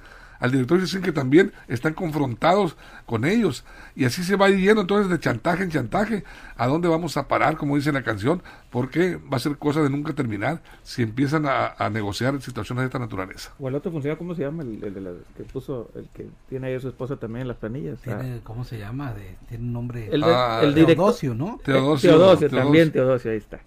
al 0.42 0.52
director 0.52 0.78
de 0.78 0.84
Istecín, 0.84 1.04
que 1.06 1.14
también 1.14 1.54
están 1.70 1.94
confrontados 1.94 2.76
con 3.06 3.24
ellos. 3.24 3.64
Y 3.96 4.04
así 4.04 4.24
se 4.24 4.36
va 4.36 4.50
yendo 4.50 4.82
entonces 4.82 5.10
de 5.10 5.20
chantaje 5.20 5.64
en 5.64 5.70
chantaje. 5.70 6.24
¿A 6.58 6.68
dónde 6.68 6.90
vamos 6.90 7.16
a 7.16 7.28
parar, 7.30 7.56
como 7.56 7.78
dice 7.78 7.92
la 7.94 8.04
canción? 8.04 8.44
Porque 8.70 9.16
va 9.16 9.38
a 9.38 9.40
ser 9.40 9.58
cosa 9.58 9.82
de 9.82 9.90
nunca 9.90 10.14
terminar 10.14 10.62
si 10.84 11.04
empiezan 11.04 11.46
a, 11.46 11.68
a 11.78 11.90
negociar 11.90 12.42
situaciones 12.42 12.82
de 12.82 12.86
esta 12.88 13.00
naturaleza. 13.00 13.54
O 13.60 13.68
el 13.70 13.76
otro 13.76 13.92
funcionario, 13.92 14.18
¿cómo 14.18 14.36
se 14.36 14.42
llama? 14.42 14.64
El, 14.64 14.84
el 14.84 14.94
de 14.94 15.02
la, 15.02 15.12
que 15.38 15.44
puso, 15.44 15.92
el 15.96 16.08
que 16.14 16.28
tiene 16.50 16.68
ahí 16.68 16.74
a 16.76 16.80
su 16.80 16.88
esposa 16.90 17.16
también 17.18 17.44
en 17.44 17.48
las 17.48 17.58
planillas. 17.58 18.00
Ah, 18.08 18.22
¿Cómo 18.44 18.64
se 18.66 18.78
llama? 18.78 19.14
De- 19.14 19.36
tiene 19.48 19.64
un 19.64 19.74
nombre. 19.74 20.10
el, 20.12 20.22
de- 20.22 20.28
Ah, 20.28 20.60
el 20.64 20.74
director. 20.74 20.96
Teodosio, 20.96 21.36
¿no? 21.36 21.60
Teodosio, 21.64 22.10
Teodosio, 22.10 22.40
Teodosio. 22.50 22.58
también 22.60 22.92
Teodosio, 22.92 23.32
ahí 23.32 23.38
está. 23.38 23.60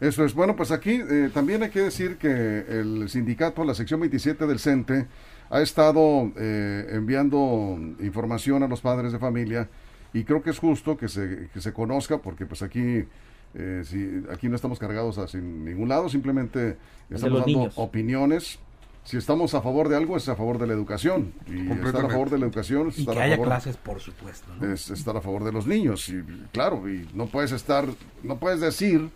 Eso 0.00 0.24
es. 0.24 0.34
Bueno, 0.34 0.54
pues 0.56 0.70
aquí 0.70 1.00
eh, 1.08 1.30
también 1.32 1.62
hay 1.62 1.70
que 1.70 1.80
decir 1.80 2.16
que 2.18 2.28
el 2.68 3.08
sindicato, 3.08 3.64
la 3.64 3.74
sección 3.74 4.00
27 4.00 4.46
del 4.46 4.58
CENTE, 4.58 5.06
ha 5.50 5.60
estado 5.60 6.32
eh, 6.36 6.88
enviando 6.92 7.78
información 8.00 8.62
a 8.62 8.68
los 8.68 8.80
padres 8.80 9.12
de 9.12 9.18
familia 9.18 9.68
y 10.12 10.24
creo 10.24 10.42
que 10.42 10.50
es 10.50 10.58
justo 10.58 10.96
que 10.96 11.08
se, 11.08 11.48
que 11.52 11.60
se 11.60 11.72
conozca 11.72 12.18
porque 12.18 12.46
pues 12.46 12.62
aquí, 12.62 13.04
eh, 13.54 13.82
si, 13.84 14.22
aquí 14.32 14.48
no 14.48 14.56
estamos 14.56 14.78
cargados 14.78 15.18
hacia 15.18 15.40
ningún 15.40 15.88
lado, 15.88 16.08
simplemente 16.08 16.76
estamos 17.10 17.40
dando 17.40 17.46
niños. 17.46 17.74
opiniones. 17.76 18.58
Si 19.02 19.18
estamos 19.18 19.52
a 19.52 19.60
favor 19.60 19.90
de 19.90 19.96
algo, 19.96 20.16
es 20.16 20.30
a 20.30 20.34
favor 20.34 20.56
de 20.56 20.66
la 20.66 20.72
educación. 20.72 21.34
Y 21.46 21.70
estar 21.70 22.06
a 22.06 22.08
favor 22.08 22.30
de 22.30 22.38
la 22.38 22.46
educación 22.46 22.88
es 22.88 22.96
Y 22.96 23.00
estar 23.02 23.14
que 23.14 23.20
a 23.20 23.24
haya 23.24 23.34
favor 23.36 23.48
clases, 23.48 23.76
por 23.76 24.00
supuesto. 24.00 24.46
¿no? 24.58 24.72
es 24.72 24.88
estar 24.88 25.14
a 25.14 25.20
favor 25.20 25.44
de 25.44 25.52
los 25.52 25.66
niños. 25.66 26.08
Y 26.08 26.22
claro, 26.52 26.88
y 26.88 27.06
no 27.12 27.26
puedes 27.26 27.52
estar, 27.52 27.84
no 28.22 28.38
puedes 28.38 28.60
decir, 28.60 29.10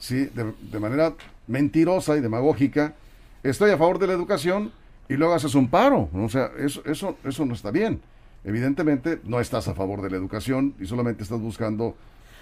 sí, 0.00 0.24
de, 0.34 0.52
de 0.72 0.80
manera 0.80 1.14
mentirosa 1.46 2.16
y 2.16 2.20
demagógica, 2.20 2.94
estoy 3.44 3.70
a 3.70 3.78
favor 3.78 4.00
de 4.00 4.08
la 4.08 4.14
educación 4.14 4.72
y 5.10 5.16
luego 5.16 5.34
haces 5.34 5.54
un 5.54 5.68
paro. 5.68 6.08
O 6.14 6.28
sea, 6.28 6.50
eso, 6.58 6.82
eso, 6.86 7.16
eso 7.24 7.44
no 7.44 7.54
está 7.54 7.70
bien. 7.70 8.00
Evidentemente 8.44 9.20
no 9.24 9.38
estás 9.40 9.68
a 9.68 9.74
favor 9.74 10.00
de 10.02 10.10
la 10.10 10.16
educación 10.16 10.74
y 10.80 10.86
solamente 10.86 11.22
estás 11.22 11.40
buscando 11.40 11.94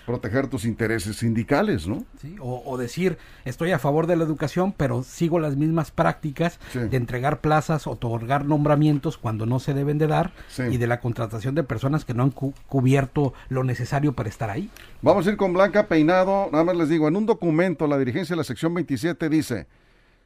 proteger 0.07 0.47
tus 0.47 0.65
intereses 0.65 1.17
sindicales, 1.17 1.87
¿no? 1.87 2.03
¿sí? 2.23 2.35
O, 2.41 2.63
o 2.65 2.79
decir, 2.79 3.19
estoy 3.45 3.73
a 3.73 3.79
favor 3.79 4.07
de 4.07 4.17
la 4.17 4.25
educación, 4.25 4.73
pero 4.75 5.03
sigo 5.03 5.39
las 5.39 5.57
mismas 5.57 5.91
prácticas 5.91 6.59
Sí. 6.73 6.79
de 6.79 6.97
entregar 6.97 7.41
plazas, 7.43 7.87
otorgar 7.87 8.47
nombramientos 8.47 9.19
cuando 9.19 9.45
no 9.45 9.61
se 9.61 9.75
deben 9.75 9.99
de 9.99 10.07
dar 10.07 10.33
Sí. 10.49 10.63
y 10.63 10.77
de 10.79 10.87
la 10.87 11.01
contratación 11.01 11.55
de 11.55 11.63
personas 11.63 12.07
que 12.07 12.15
no 12.15 12.23
han 12.23 12.31
cu- 12.31 12.55
cubierto 12.69 13.35
lo 13.51 13.65
necesario 13.65 14.15
para 14.15 14.31
estar 14.31 14.49
ahí. 14.49 14.71
Vamos 15.03 15.27
a 15.27 15.31
ir 15.31 15.37
con 15.37 15.53
Blanca 15.53 15.89
Peinado. 15.89 16.49
Nada 16.53 16.65
más 16.65 16.77
les 16.77 16.89
digo, 16.89 17.07
en 17.09 17.17
un 17.17 17.27
documento, 17.27 17.87
la 17.87 17.99
dirigencia 17.99 18.33
de 18.35 18.39
la 18.39 18.45
sección 18.45 18.73
27 18.73 19.29
dice, 19.29 19.67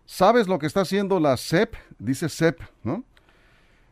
¿sabes 0.07 0.49
lo 0.49 0.59
que 0.59 0.67
está 0.67 0.83
haciendo 0.83 1.21
la 1.21 1.37
CEP? 1.37 1.75
Dice 1.99 2.29
CEP, 2.29 2.61
¿no? 2.83 3.05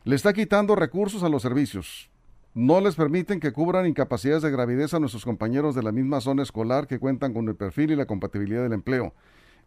Le 0.03 0.15
está 0.15 0.33
quitando 0.33 0.75
recursos 0.75 1.23
a 1.23 1.29
los 1.29 1.41
servicios. 1.41 2.09
No 2.53 2.81
les 2.81 2.95
permiten 2.95 3.39
que 3.39 3.53
cubran 3.53 3.85
incapacidades 3.85 4.43
de 4.43 4.51
gravidez 4.51 4.93
a 4.93 4.99
nuestros 4.99 5.23
compañeros 5.23 5.73
de 5.75 5.83
la 5.83 5.91
misma 5.91 6.19
zona 6.19 6.43
escolar 6.43 6.87
que 6.87 6.99
cuentan 6.99 7.33
con 7.33 7.47
el 7.47 7.55
perfil 7.55 7.91
y 7.91 7.95
la 7.95 8.05
compatibilidad 8.05 8.63
del 8.63 8.73
empleo. 8.73 9.13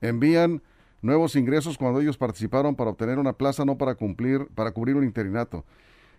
Envían 0.00 0.61
nuevos 1.00 1.37
ingresos 1.37 1.78
cuando 1.78 2.00
ellos 2.00 2.18
participaron 2.18 2.74
para 2.74 2.90
obtener 2.90 3.18
una 3.18 3.33
plaza, 3.33 3.64
no 3.64 3.78
para 3.78 3.94
cumplir, 3.94 4.48
para 4.54 4.72
cubrir 4.72 4.96
un 4.96 5.04
interinato. 5.04 5.64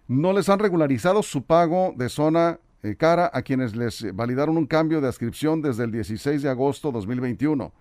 No 0.08 0.34
les 0.34 0.50
han 0.50 0.60
regularizado 0.60 1.22
su 1.22 1.44
pago 1.44 1.94
de 1.98 2.10
zona 2.10 2.60
eh, 2.84 2.96
cara 2.96 3.30
a 3.34 3.42
quienes 3.42 3.76
les 3.76 4.16
validaron 4.16 4.58
un 4.58 4.66
cambio 4.66 5.02
de 5.02 5.08
adscripción 5.08 5.62
desde 5.62 5.84
el 5.84 5.92
16 5.92 6.42
de 6.42 6.50
agosto 6.50 6.92
2021. 6.92 7.74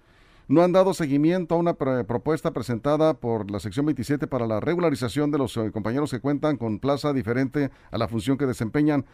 No 0.48 0.62
han 0.62 0.72
dado 0.72 0.94
seguimiento 0.94 1.54
a 1.54 1.58
una 1.58 1.74
propuesta 1.74 2.52
presentada 2.52 3.14
por 3.14 3.50
la 3.50 3.60
sección 3.60 3.86
27 3.86 4.26
para 4.26 4.46
la 4.46 4.60
regularización 4.60 5.30
de 5.30 5.38
los 5.38 5.56
eh, 5.56 5.70
compañeros 5.72 6.10
que 6.10 6.20
cuentan 6.20 6.56
con 6.56 6.78
plaza 6.78 7.12
diferente 7.12 7.70
a 7.90 7.98
la 7.98 8.08
función 8.08 8.36
que 8.36 8.46
desempeñan. 8.46 9.04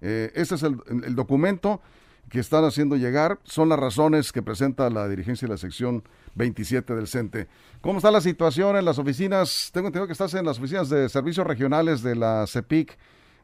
Este 0.00 0.56
es 0.56 0.62
el, 0.62 0.78
el 1.06 1.14
documento 1.14 1.80
que 2.28 2.40
están 2.40 2.64
haciendo 2.64 2.96
llegar. 2.96 3.38
Son 3.44 3.68
las 3.68 3.78
razones 3.78 4.32
que 4.32 4.42
presenta 4.42 4.90
la 4.90 5.08
dirigencia 5.08 5.46
de 5.46 5.54
la 5.54 5.58
sección 5.58 6.04
27 6.34 6.94
del 6.94 7.06
CENTE. 7.06 7.48
¿Cómo 7.80 7.98
está 7.98 8.10
la 8.10 8.20
situación 8.20 8.76
en 8.76 8.84
las 8.84 8.98
oficinas? 8.98 9.70
Tengo 9.72 9.88
entendido 9.88 10.06
que 10.06 10.12
estás 10.12 10.34
en 10.34 10.44
las 10.44 10.58
oficinas 10.58 10.88
de 10.88 11.08
servicios 11.08 11.46
regionales 11.46 12.02
de 12.02 12.16
la 12.16 12.46
CEPIC 12.46 12.96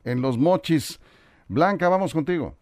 en 0.04 0.20
Los 0.20 0.38
Mochis. 0.38 0.98
Blanca, 1.48 1.88
vamos 1.88 2.12
contigo. 2.12 2.56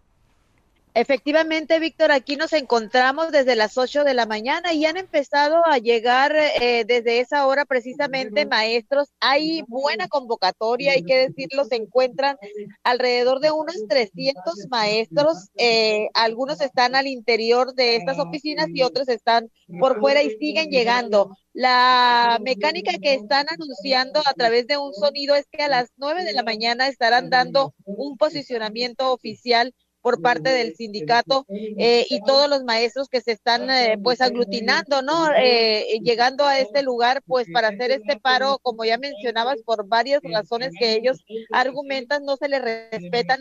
Efectivamente, 0.95 1.79
Víctor, 1.79 2.11
aquí 2.11 2.37
nos 2.37 2.53
encontramos 2.53 3.31
desde 3.31 3.57
las 3.57 3.79
8 3.79 4.05
de 4.05 4.15
la 4.15 4.27
mañana 4.27 4.73
y 4.73 4.85
han 4.85 4.97
empezado 4.97 5.65
a 5.67 5.79
llegar 5.79 6.35
eh, 6.35 6.85
desde 6.87 7.21
esa 7.21 7.47
hora 7.47 7.65
precisamente 7.65 8.47
maestros. 8.47 9.09
Hay 9.21 9.63
buena 9.69 10.09
convocatoria, 10.09 10.93
hay 10.93 11.05
que 11.05 11.29
decirlo, 11.29 11.65
se 11.65 11.77
encuentran 11.77 12.37
alrededor 12.83 13.41
de 13.41 13.53
unos 13.53 13.77
300 13.89 14.67
maestros. 14.71 15.51
Eh, 15.57 16.09
algunos 16.15 16.61
están 16.61 16.95
al 16.95 17.07
interior 17.07 17.75
de 17.75 17.97
estas 17.97 18.19
oficinas 18.19 18.69
y 18.73 18.83
otros 18.83 19.09
están 19.09 19.51
por 19.79 20.01
fuera 20.01 20.23
y 20.23 20.31
siguen 20.31 20.71
llegando. 20.71 21.37
La 21.53 22.39
mecánica 22.41 22.93
que 23.01 23.15
están 23.15 23.47
anunciando 23.49 24.21
a 24.25 24.35
través 24.35 24.67
de 24.67 24.79
un 24.79 24.95
sonido 24.95 25.35
es 25.35 25.47
que 25.51 25.63
a 25.63 25.69
las 25.69 25.91
9 25.97 26.25
de 26.25 26.33
la 26.33 26.43
mañana 26.43 26.89
estarán 26.89 27.31
dando 27.31 27.75
un 27.85 28.17
posicionamiento 28.17 29.13
oficial 29.13 29.75
por 30.01 30.21
parte 30.23 30.51
del 30.51 30.75
sindicato 30.75 31.45
eh, 31.49 32.07
y 32.09 32.21
todos 32.23 32.49
los 32.49 32.65
maestros 32.65 33.09
que 33.09 33.21
se 33.21 33.33
están 33.33 33.71
eh, 33.71 33.99
pues 34.03 34.21
aglutinando, 34.21 35.03
¿no? 35.03 35.29
Eh, 35.37 36.01
llegando 36.03 36.45
a 36.45 36.59
este 36.59 36.83
lugar 36.83 37.23
pues 37.27 37.47
para 37.53 37.69
hacer 37.69 37.91
este 37.91 38.19
paro, 38.19 38.59
como 38.63 38.85
ya 38.85 38.99
mencionabas, 38.99 39.63
por 39.63 39.87
varias 39.87 40.21
razones 40.23 40.73
que 40.79 40.95
ellos 40.95 41.25
argumentan 41.51 42.25
no 42.25 42.37
se 42.37 42.49
les 42.49 42.63
respetan 42.63 43.41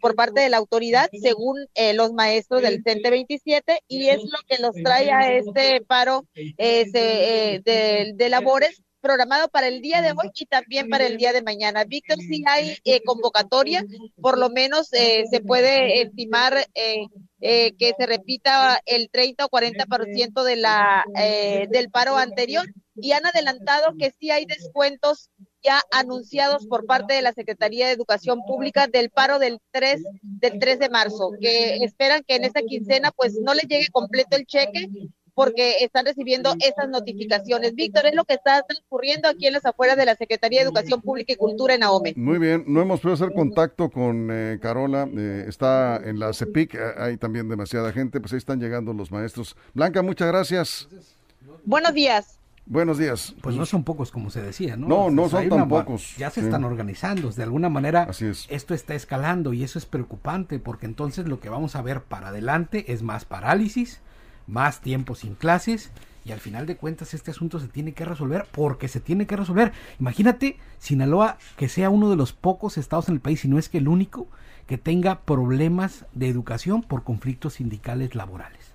por 0.00 0.14
parte 0.14 0.40
de 0.40 0.50
la 0.50 0.58
autoridad, 0.58 1.08
según 1.20 1.56
los 1.94 2.12
maestros 2.12 2.62
del 2.62 2.82
CENTE 2.82 3.10
27, 3.10 3.80
y 3.88 4.08
es 4.08 4.22
lo 4.22 4.38
que 4.46 4.62
los 4.62 4.74
trae 4.74 5.10
a 5.10 5.32
este 5.32 5.80
paro 5.80 6.26
de, 6.34 7.62
de 8.14 8.28
labores 8.28 8.83
programado 9.04 9.48
para 9.48 9.68
el 9.68 9.82
día 9.82 10.00
de 10.00 10.12
hoy 10.12 10.30
y 10.34 10.46
también 10.46 10.88
para 10.88 11.06
el 11.06 11.18
día 11.18 11.34
de 11.34 11.42
mañana. 11.42 11.84
Víctor, 11.84 12.16
si 12.18 12.42
hay 12.46 12.78
eh, 12.84 13.02
convocatoria, 13.04 13.84
por 14.18 14.38
lo 14.38 14.48
menos 14.48 14.90
eh, 14.94 15.24
se 15.30 15.40
puede 15.40 16.00
estimar 16.00 16.54
eh, 16.74 17.06
que 17.38 17.92
se 17.98 18.06
repita 18.06 18.80
el 18.86 19.10
30 19.10 19.44
o 19.44 19.50
40% 19.50 20.42
de 20.42 20.56
la, 20.56 21.04
del 21.70 21.90
paro 21.90 22.16
anterior 22.16 22.64
y 22.96 23.12
han 23.12 23.26
adelantado 23.26 23.94
que 23.98 24.10
sí 24.18 24.30
hay 24.30 24.46
descuentos 24.46 25.28
ya 25.62 25.82
anunciados 25.92 26.66
por 26.66 26.86
parte 26.86 27.12
de 27.12 27.22
la 27.22 27.32
Secretaría 27.32 27.86
de 27.86 27.92
Educación 27.92 28.40
Pública 28.46 28.86
del 28.86 29.10
paro 29.10 29.38
del 29.38 29.58
3 29.72 30.02
del 30.22 30.58
3 30.58 30.78
de 30.78 30.88
marzo, 30.88 31.32
que 31.38 31.76
esperan 31.84 32.22
que 32.26 32.36
en 32.36 32.44
esta 32.44 32.62
quincena 32.62 33.10
pues 33.10 33.34
no 33.34 33.52
les 33.52 33.66
llegue 33.68 33.88
completo 33.92 34.36
el 34.36 34.46
cheque, 34.46 34.88
porque 35.34 35.76
están 35.80 36.06
recibiendo 36.06 36.54
esas 36.60 36.88
notificaciones. 36.88 37.74
Víctor, 37.74 38.06
es 38.06 38.14
lo 38.14 38.24
que 38.24 38.34
está 38.34 38.62
transcurriendo 38.62 39.28
aquí 39.28 39.46
en 39.46 39.54
las 39.54 39.66
afueras 39.66 39.96
de 39.96 40.06
la 40.06 40.14
Secretaría 40.14 40.60
de 40.60 40.66
Educación 40.66 41.02
Pública 41.02 41.32
y 41.32 41.36
Cultura 41.36 41.74
en 41.74 41.82
AOME. 41.82 42.14
Muy 42.16 42.38
bien, 42.38 42.64
no 42.66 42.80
hemos 42.80 43.00
podido 43.00 43.14
hacer 43.14 43.34
contacto 43.34 43.90
con 43.90 44.28
eh, 44.30 44.58
Carola, 44.60 45.08
eh, 45.16 45.44
está 45.48 45.96
en 45.96 46.18
la 46.18 46.32
CEPIC, 46.32 46.74
eh, 46.74 46.78
hay 46.96 47.16
también 47.16 47.48
demasiada 47.48 47.92
gente, 47.92 48.20
pues 48.20 48.32
ahí 48.32 48.38
están 48.38 48.60
llegando 48.60 48.92
los 48.92 49.10
maestros. 49.10 49.56
Blanca, 49.74 50.02
muchas 50.02 50.28
gracias. 50.28 50.88
Buenos 51.64 51.94
días. 51.94 52.38
Buenos 52.66 52.96
días. 52.96 53.34
Pues 53.42 53.56
no 53.56 53.66
son 53.66 53.84
pocos 53.84 54.10
como 54.10 54.30
se 54.30 54.40
decía, 54.40 54.76
¿no? 54.76 54.88
No, 54.88 55.10
no 55.10 55.28
son 55.28 55.48
tan 55.50 55.68
pocos. 55.68 56.16
Ya 56.16 56.30
se 56.30 56.40
están 56.40 56.64
organizando, 56.64 57.30
de 57.30 57.42
alguna 57.42 57.68
manera 57.68 58.04
Así 58.04 58.24
es. 58.24 58.46
esto 58.48 58.72
está 58.72 58.94
escalando 58.94 59.52
y 59.52 59.62
eso 59.62 59.78
es 59.78 59.84
preocupante 59.84 60.58
porque 60.58 60.86
entonces 60.86 61.28
lo 61.28 61.40
que 61.40 61.50
vamos 61.50 61.76
a 61.76 61.82
ver 61.82 62.02
para 62.02 62.28
adelante 62.28 62.90
es 62.92 63.02
más 63.02 63.26
parálisis, 63.26 64.00
más 64.46 64.80
tiempo 64.80 65.14
sin 65.14 65.34
clases 65.34 65.90
y 66.24 66.32
al 66.32 66.40
final 66.40 66.66
de 66.66 66.76
cuentas 66.76 67.14
este 67.14 67.30
asunto 67.30 67.60
se 67.60 67.68
tiene 67.68 67.92
que 67.92 68.04
resolver 68.04 68.46
porque 68.50 68.88
se 68.88 69.00
tiene 69.00 69.26
que 69.26 69.36
resolver. 69.36 69.72
Imagínate 70.00 70.58
Sinaloa 70.78 71.38
que 71.56 71.68
sea 71.68 71.90
uno 71.90 72.10
de 72.10 72.16
los 72.16 72.32
pocos 72.32 72.78
estados 72.78 73.08
en 73.08 73.14
el 73.14 73.20
país, 73.20 73.40
si 73.40 73.48
no 73.48 73.58
es 73.58 73.68
que 73.68 73.78
el 73.78 73.88
único, 73.88 74.26
que 74.66 74.78
tenga 74.78 75.20
problemas 75.20 76.06
de 76.14 76.28
educación 76.28 76.82
por 76.82 77.04
conflictos 77.04 77.54
sindicales 77.54 78.14
laborales. 78.14 78.72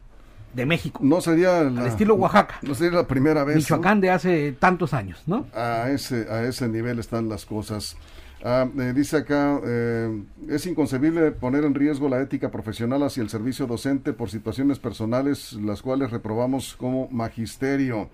De 0.53 0.65
México. 0.65 0.99
No 1.03 1.21
sería 1.21 1.59
al 1.59 1.85
estilo 1.85 2.15
Oaxaca. 2.15 2.57
No 2.63 2.73
sería 2.73 2.99
la 2.99 3.07
primera 3.07 3.43
vez. 3.43 3.55
Michoacán 3.55 4.01
de 4.01 4.09
hace 4.09 4.51
tantos 4.51 4.95
años, 4.95 5.21
¿no? 5.27 5.45
A 5.53 5.89
ese 5.91 6.27
a 6.29 6.43
ese 6.43 6.67
nivel 6.67 6.97
están 6.97 7.29
las 7.29 7.45
cosas. 7.45 7.95
Ah, 8.41 8.69
eh, 8.77 8.93
dice 8.95 9.17
acá, 9.17 9.59
eh, 9.65 10.23
es 10.47 10.65
inconcebible 10.65 11.31
poner 11.31 11.65
en 11.65 11.75
riesgo 11.75 12.07
la 12.07 12.21
ética 12.21 12.49
profesional 12.49 13.03
hacia 13.03 13.21
el 13.21 13.29
servicio 13.29 13.67
docente 13.67 14.13
por 14.13 14.29
situaciones 14.29 14.79
personales, 14.79 15.53
las 15.53 15.81
cuales 15.81 16.09
reprobamos 16.09 16.73
como 16.75 17.09
magisterio. 17.11 18.09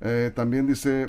Eh, 0.00 0.32
también 0.34 0.66
dice, 0.66 1.06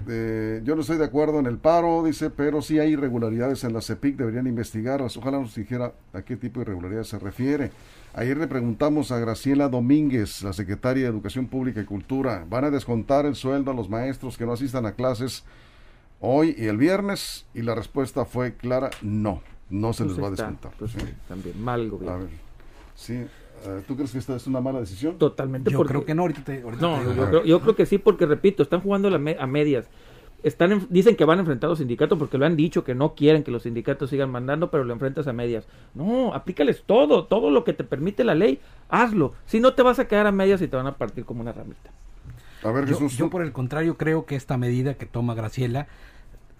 yo 0.64 0.76
no 0.76 0.82
estoy 0.82 0.98
de 0.98 1.06
acuerdo 1.06 1.40
en 1.40 1.48
el 1.48 1.58
paro, 1.58 2.04
dice, 2.04 2.30
pero 2.30 2.62
si 2.62 2.80
hay 2.80 2.92
irregularidades 2.92 3.64
en 3.64 3.74
la 3.74 3.82
CEPIC, 3.82 4.18
deberían 4.18 4.46
investigarlas. 4.46 5.18
Ojalá 5.18 5.40
nos 5.40 5.56
dijera 5.56 5.94
a 6.12 6.22
qué 6.22 6.36
tipo 6.36 6.60
de 6.60 6.66
irregularidades 6.66 7.08
se 7.08 7.20
refiere. 7.20 7.72
Ayer 8.14 8.38
le 8.38 8.48
preguntamos 8.48 9.12
a 9.12 9.20
Graciela 9.20 9.70
Domínguez, 9.70 10.44
la 10.44 10.54
secretaria 10.54 11.04
de 11.04 11.10
Educación 11.10 11.48
Pública 11.48 11.82
y 11.82 11.86
Cultura, 11.86 12.46
¿van 12.48 12.66
a 12.66 12.70
descontar 12.70 13.26
el 13.26 13.36
sueldo 13.36 13.72
a 13.72 13.74
los 13.74 13.90
maestros 13.90 14.38
que 14.38 14.46
no 14.46 14.52
asistan 14.52 14.86
a 14.86 14.92
clases? 14.92 15.44
Hoy 16.26 16.56
y 16.58 16.68
el 16.68 16.78
viernes 16.78 17.46
y 17.54 17.62
la 17.62 17.76
respuesta 17.76 18.24
fue 18.24 18.56
clara, 18.56 18.90
no, 19.02 19.42
no 19.70 19.92
se 19.92 20.06
pues 20.06 20.16
les 20.16 20.24
va 20.24 20.28
a 20.30 20.32
descontar. 20.32 20.72
Pues 20.80 20.94
también 21.28 21.62
mal 21.62 21.90
gobierno. 21.90 22.16
A 22.16 22.20
ver, 22.20 22.30
sí. 22.96 23.14
Eh, 23.66 23.82
¿Tú 23.88 23.96
crees 23.96 24.12
que 24.12 24.18
esta 24.18 24.36
es 24.36 24.48
una 24.48 24.62
mala 24.62 24.80
decisión? 24.80 25.18
Totalmente. 25.18 25.70
Yo 25.70 25.84
creo 25.84 26.06
que 26.06 26.16
no, 26.16 26.24
ahorita, 26.24 26.54
no, 26.80 27.44
yo, 27.44 27.60
creo, 27.62 27.76
que 27.76 27.86
sí, 27.86 27.98
porque 27.98 28.26
repito, 28.26 28.64
están 28.64 28.82
jugando 28.82 29.10
a 29.10 29.48
medias. 29.48 29.86
Están 30.44 30.88
dicen 30.90 31.16
que 31.16 31.24
van 31.24 31.40
a 31.40 31.42
enfrentar 31.42 31.70
a 31.70 31.72
los 31.72 31.80
sindicatos 31.80 32.20
porque 32.20 32.38
lo 32.38 32.46
han 32.46 32.58
dicho 32.58 32.84
que 32.84 32.96
no 32.96 33.16
quieren 33.16 33.44
que 33.44 33.52
los 33.52 33.64
sindicatos 33.64 34.10
sigan 34.10 34.30
mandando, 34.30 34.70
pero 34.72 34.84
lo 34.84 34.92
enfrentas 34.92 35.28
a 35.28 35.34
medias. 35.34 35.66
No, 35.94 36.34
aplícales 36.34 36.84
todo, 36.86 37.26
todo 37.26 37.50
lo 37.50 37.64
que 37.64 37.72
te 37.72 37.86
permite 37.86 38.26
la 38.26 38.36
ley, 38.36 38.60
hazlo. 38.90 39.34
Si 39.46 39.62
no 39.62 39.74
te 39.74 39.84
vas 39.84 40.00
a 40.00 40.08
quedar 40.08 40.28
a 40.28 40.34
medias 40.34 40.62
y 40.62 40.68
te 40.68 40.76
van 40.76 40.88
a 40.88 40.96
partir 40.98 41.24
como 41.24 41.42
una 41.42 41.54
ramita. 41.54 41.92
A 42.64 42.72
ver, 42.72 42.88
Jesús. 42.88 43.18
yo 43.18 43.30
por 43.30 43.42
el 43.42 43.52
contrario 43.52 43.98
creo 43.98 44.26
que 44.26 44.36
esta 44.36 44.58
medida 44.58 44.94
que 44.96 45.06
toma 45.06 45.34
Graciela 45.36 45.88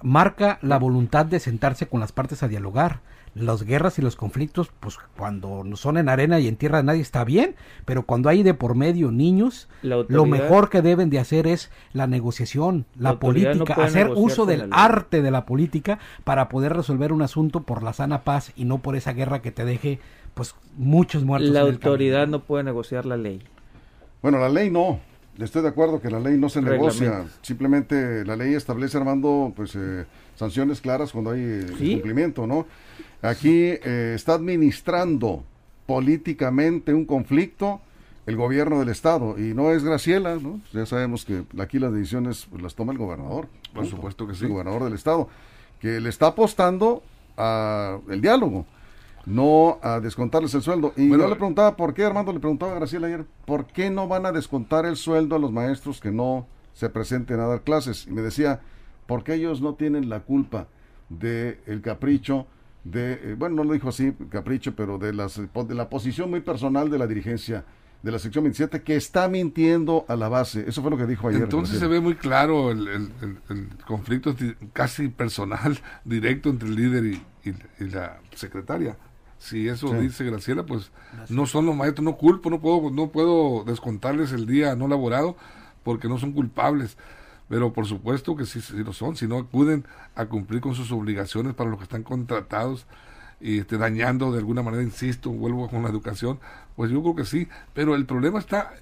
marca 0.04 0.60
la 0.62 0.78
voluntad 0.78 1.26
de 1.26 1.40
sentarse 1.40 1.88
con 1.88 2.00
las 2.00 2.12
partes 2.12 2.44
a 2.44 2.48
dialogar. 2.48 3.00
Las 3.36 3.64
guerras 3.64 3.98
y 3.98 4.04
los 4.04 4.16
conflictos, 4.16 4.70
pues 4.80 5.00
cuando 5.18 5.64
son 5.76 5.98
en 5.98 6.08
arena 6.08 6.40
y 6.40 6.48
en 6.48 6.56
tierra 6.56 6.78
de 6.78 6.84
nadie 6.84 7.02
está 7.02 7.24
bien, 7.24 7.56
pero 7.84 8.04
cuando 8.04 8.30
hay 8.30 8.44
de 8.44 8.54
por 8.54 8.76
medio 8.76 9.10
niños, 9.10 9.70
lo 9.82 10.26
mejor 10.28 10.70
que 10.70 10.84
deben 10.84 11.10
de 11.10 11.18
hacer 11.18 11.48
es 11.48 11.72
la 11.94 12.06
negociación, 12.06 12.86
la, 12.96 13.18
política, 13.18 13.74
hacer 13.74 14.12
uso 14.16 14.46
del 14.46 14.70
arte 14.72 15.24
de 15.24 15.32
la 15.32 15.48
política 15.48 15.98
para 16.24 16.48
poder 16.48 16.74
resolver 16.74 17.12
un 17.12 17.24
asunto 17.24 17.62
por 17.62 17.82
la 17.82 17.94
sana 17.94 18.22
paz 18.22 18.52
y 18.56 18.66
no 18.66 18.78
por 18.78 18.96
esa 18.96 19.14
guerra 19.14 19.42
que 19.42 19.52
te 19.52 19.66
deje 19.66 20.00
pues 20.36 20.54
muchos 20.78 21.24
muertos. 21.24 21.50
La 21.50 21.62
autoridad 21.62 22.28
no 22.28 22.42
puede 22.42 22.64
negociar 22.64 23.08
la 23.08 23.18
ley. 23.18 23.42
Bueno, 24.22 24.38
la 24.38 24.50
ley 24.50 24.70
no, 24.70 25.00
Estoy 25.40 25.64
de 25.64 25.68
acuerdo 25.70 26.00
que 26.00 26.10
la 26.12 26.20
ley 26.20 26.38
no 26.38 26.48
se 26.48 26.62
negocia, 26.62 27.26
simplemente 27.42 28.24
la 28.24 28.36
ley 28.36 28.54
establece, 28.54 28.98
Armando, 28.98 29.52
pues 29.56 29.76
eh, 29.76 30.06
sanciones 30.36 30.80
claras 30.80 31.12
cuando 31.12 31.32
hay 31.32 31.42
eh, 31.42 31.66
incumplimiento, 31.80 32.46
¿no? 32.46 32.68
Aquí 33.22 33.50
eh, 33.52 34.14
está 34.16 34.34
administrando 34.34 35.44
políticamente 35.88 36.94
un 36.94 37.06
conflicto 37.06 37.82
el 38.26 38.38
gobierno 38.38 38.80
del 38.80 38.90
estado 38.90 39.38
y 39.38 39.54
no 39.54 39.72
es 39.72 39.84
Graciela, 39.84 40.36
¿no? 40.36 40.62
Ya 40.72 40.86
sabemos 40.86 41.26
que 41.26 41.44
aquí 41.60 41.80
las 41.80 41.92
decisiones 41.92 42.48
pues, 42.50 42.62
las 42.62 42.76
toma 42.76 42.94
el 42.94 43.00
gobernador, 43.00 43.48
por 43.74 43.88
supuesto 43.88 44.28
que 44.28 44.36
sí, 44.36 44.46
el 44.46 44.52
gobernador 44.52 44.84
del 44.84 44.94
estado, 44.94 45.30
que 45.80 46.00
le 46.00 46.10
está 46.10 46.28
apostando 46.28 47.02
al 47.36 48.22
diálogo 48.22 48.66
no 49.26 49.80
a 49.82 50.00
descontarles 50.00 50.54
el 50.54 50.62
sueldo. 50.62 50.94
Y 50.96 51.10
yo 51.10 51.18
le 51.18 51.36
preguntaba 51.36 51.76
por 51.76 51.94
qué, 51.94 52.04
Armando, 52.04 52.34
le 52.34 52.40
preguntaba 52.40 52.74
a 52.74 52.76
Graciela 52.76 53.08
ayer, 53.08 53.26
¿por 53.46 53.66
qué 53.66 53.90
no 53.90 54.08
van 54.08 54.26
a 54.26 54.32
descontar 54.32 54.86
el 54.86 54.96
sueldo 54.96 55.36
a 55.36 55.40
los 55.40 55.52
maestros 55.52 56.00
que 56.00 56.12
no 56.12 56.48
se 56.74 56.90
presenten 56.90 57.40
a 57.40 57.48
dar 57.48 57.62
clases? 57.62 58.08
Y 58.08 58.12
me 58.12 58.22
decía, 58.22 58.62
porque 59.08 59.36
ellos 59.36 59.62
no 59.62 59.76
tienen 59.76 60.10
la 60.10 60.22
culpa 60.22 60.68
del 61.10 61.60
el 61.66 61.82
capricho 61.82 62.48
de, 62.84 63.14
eh, 63.14 63.36
bueno, 63.38 63.58
no 63.58 63.64
lo 63.64 63.74
dijo 63.74 63.90
así, 63.90 64.14
capricho, 64.30 64.76
pero 64.76 64.98
de, 64.98 65.14
las, 65.14 65.40
de 65.40 65.76
la 65.76 65.90
posición 65.90 66.30
muy 66.30 66.42
personal 66.42 66.90
de 66.90 66.98
la 66.98 67.08
dirigencia 67.08 67.64
de 68.02 68.12
la 68.12 68.20
sección 68.20 68.44
27 68.44 68.82
que 68.82 68.98
está 68.98 69.30
mintiendo 69.30 70.04
a 70.10 70.18
la 70.18 70.28
base. 70.28 70.66
Eso 70.68 70.82
fue 70.82 70.92
lo 70.92 70.98
que 70.98 71.06
dijo 71.06 71.30
ayer. 71.30 71.44
Entonces 71.44 71.80
se 71.80 71.88
ve 71.88 72.02
muy 72.02 72.16
claro 72.16 72.72
el, 72.72 72.90
el, 72.90 73.70
conflicto 73.88 74.36
casi 74.74 75.08
personal, 75.08 75.80
directo 76.04 76.50
entre 76.50 76.68
el 76.68 76.76
líder 76.76 77.06
y 77.06 77.22
la 77.80 78.20
secretaria 78.36 78.98
si 79.44 79.68
eso 79.68 79.90
Sí. 79.90 79.96
dice 79.96 80.24
Graciela, 80.24 80.66
pues 80.66 80.90
no 81.30 81.46
son 81.46 81.66
los 81.66 81.76
maestros, 81.76 82.06
no 82.06 82.16
culpo, 82.16 82.50
no 82.50 82.62
puedo, 82.62 82.90
no 82.92 83.10
puedo 83.10 83.64
descontarles 83.66 84.32
el 84.32 84.46
día 84.48 84.76
no 84.76 84.88
laborado 84.88 85.36
porque 85.84 86.08
no 86.08 86.18
son 86.18 86.32
culpables. 86.32 86.98
Pero 87.50 87.74
por 87.74 87.86
supuesto 87.86 88.38
que 88.38 88.46
sí, 88.46 88.62
sí 88.62 88.78
lo 88.84 88.94
son, 88.94 89.18
si 89.18 89.28
no 89.28 89.38
acuden 89.38 89.86
a 90.16 90.26
cumplir 90.28 90.62
con 90.62 90.76
sus 90.76 90.92
obligaciones 90.94 91.54
para 91.54 91.70
los 91.70 91.78
que 91.78 91.84
están 91.84 92.04
contratados 92.04 92.86
y 93.42 93.60
este, 93.60 93.78
dañando 93.78 94.32
de 94.32 94.38
alguna 94.40 94.64
manera, 94.64 94.82
insisto, 94.82 95.30
vuelvo 95.30 95.68
con 95.70 95.84
la 95.84 95.90
educación, 95.90 96.40
pues 96.78 96.90
yo 96.90 97.02
creo 97.02 97.16
que 97.16 97.26
sí. 97.26 97.50
Pero 97.74 97.96
el 97.96 98.06
problema 98.06 98.40
está 98.40 98.74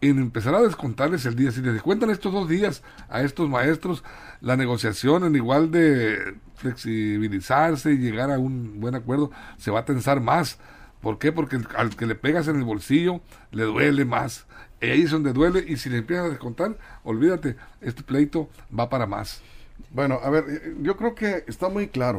en 0.00 0.18
empezar 0.18 0.54
a 0.54 0.62
descontarles 0.62 1.26
el 1.26 1.34
día. 1.34 1.50
Si 1.50 1.60
les 1.60 1.74
descuentan 1.74 2.10
estos 2.10 2.32
dos 2.32 2.48
días 2.48 2.82
a 3.08 3.22
estos 3.22 3.48
maestros, 3.48 4.04
la 4.40 4.56
negociación 4.56 5.24
en 5.24 5.36
igual 5.36 5.70
de 5.70 6.36
flexibilizarse 6.54 7.92
y 7.92 7.98
llegar 7.98 8.30
a 8.30 8.38
un 8.38 8.80
buen 8.80 8.94
acuerdo 8.94 9.30
se 9.56 9.70
va 9.70 9.80
a 9.80 9.84
tensar 9.84 10.20
más. 10.20 10.58
¿Por 11.00 11.18
qué? 11.18 11.32
Porque 11.32 11.58
al 11.76 11.96
que 11.96 12.06
le 12.06 12.14
pegas 12.14 12.48
en 12.48 12.56
el 12.56 12.64
bolsillo 12.64 13.20
le 13.52 13.64
duele 13.64 14.04
más. 14.04 14.46
Ahí 14.80 15.02
es 15.02 15.10
donde 15.10 15.32
duele 15.32 15.64
y 15.66 15.76
si 15.76 15.90
le 15.90 15.98
empiezan 15.98 16.26
a 16.26 16.28
descontar, 16.30 16.76
olvídate, 17.02 17.56
este 17.80 18.02
pleito 18.02 18.48
va 18.76 18.88
para 18.88 19.06
más. 19.06 19.42
Bueno, 19.90 20.20
a 20.22 20.30
ver, 20.30 20.74
yo 20.82 20.96
creo 20.96 21.14
que 21.14 21.44
está 21.46 21.68
muy 21.68 21.88
claro. 21.88 22.18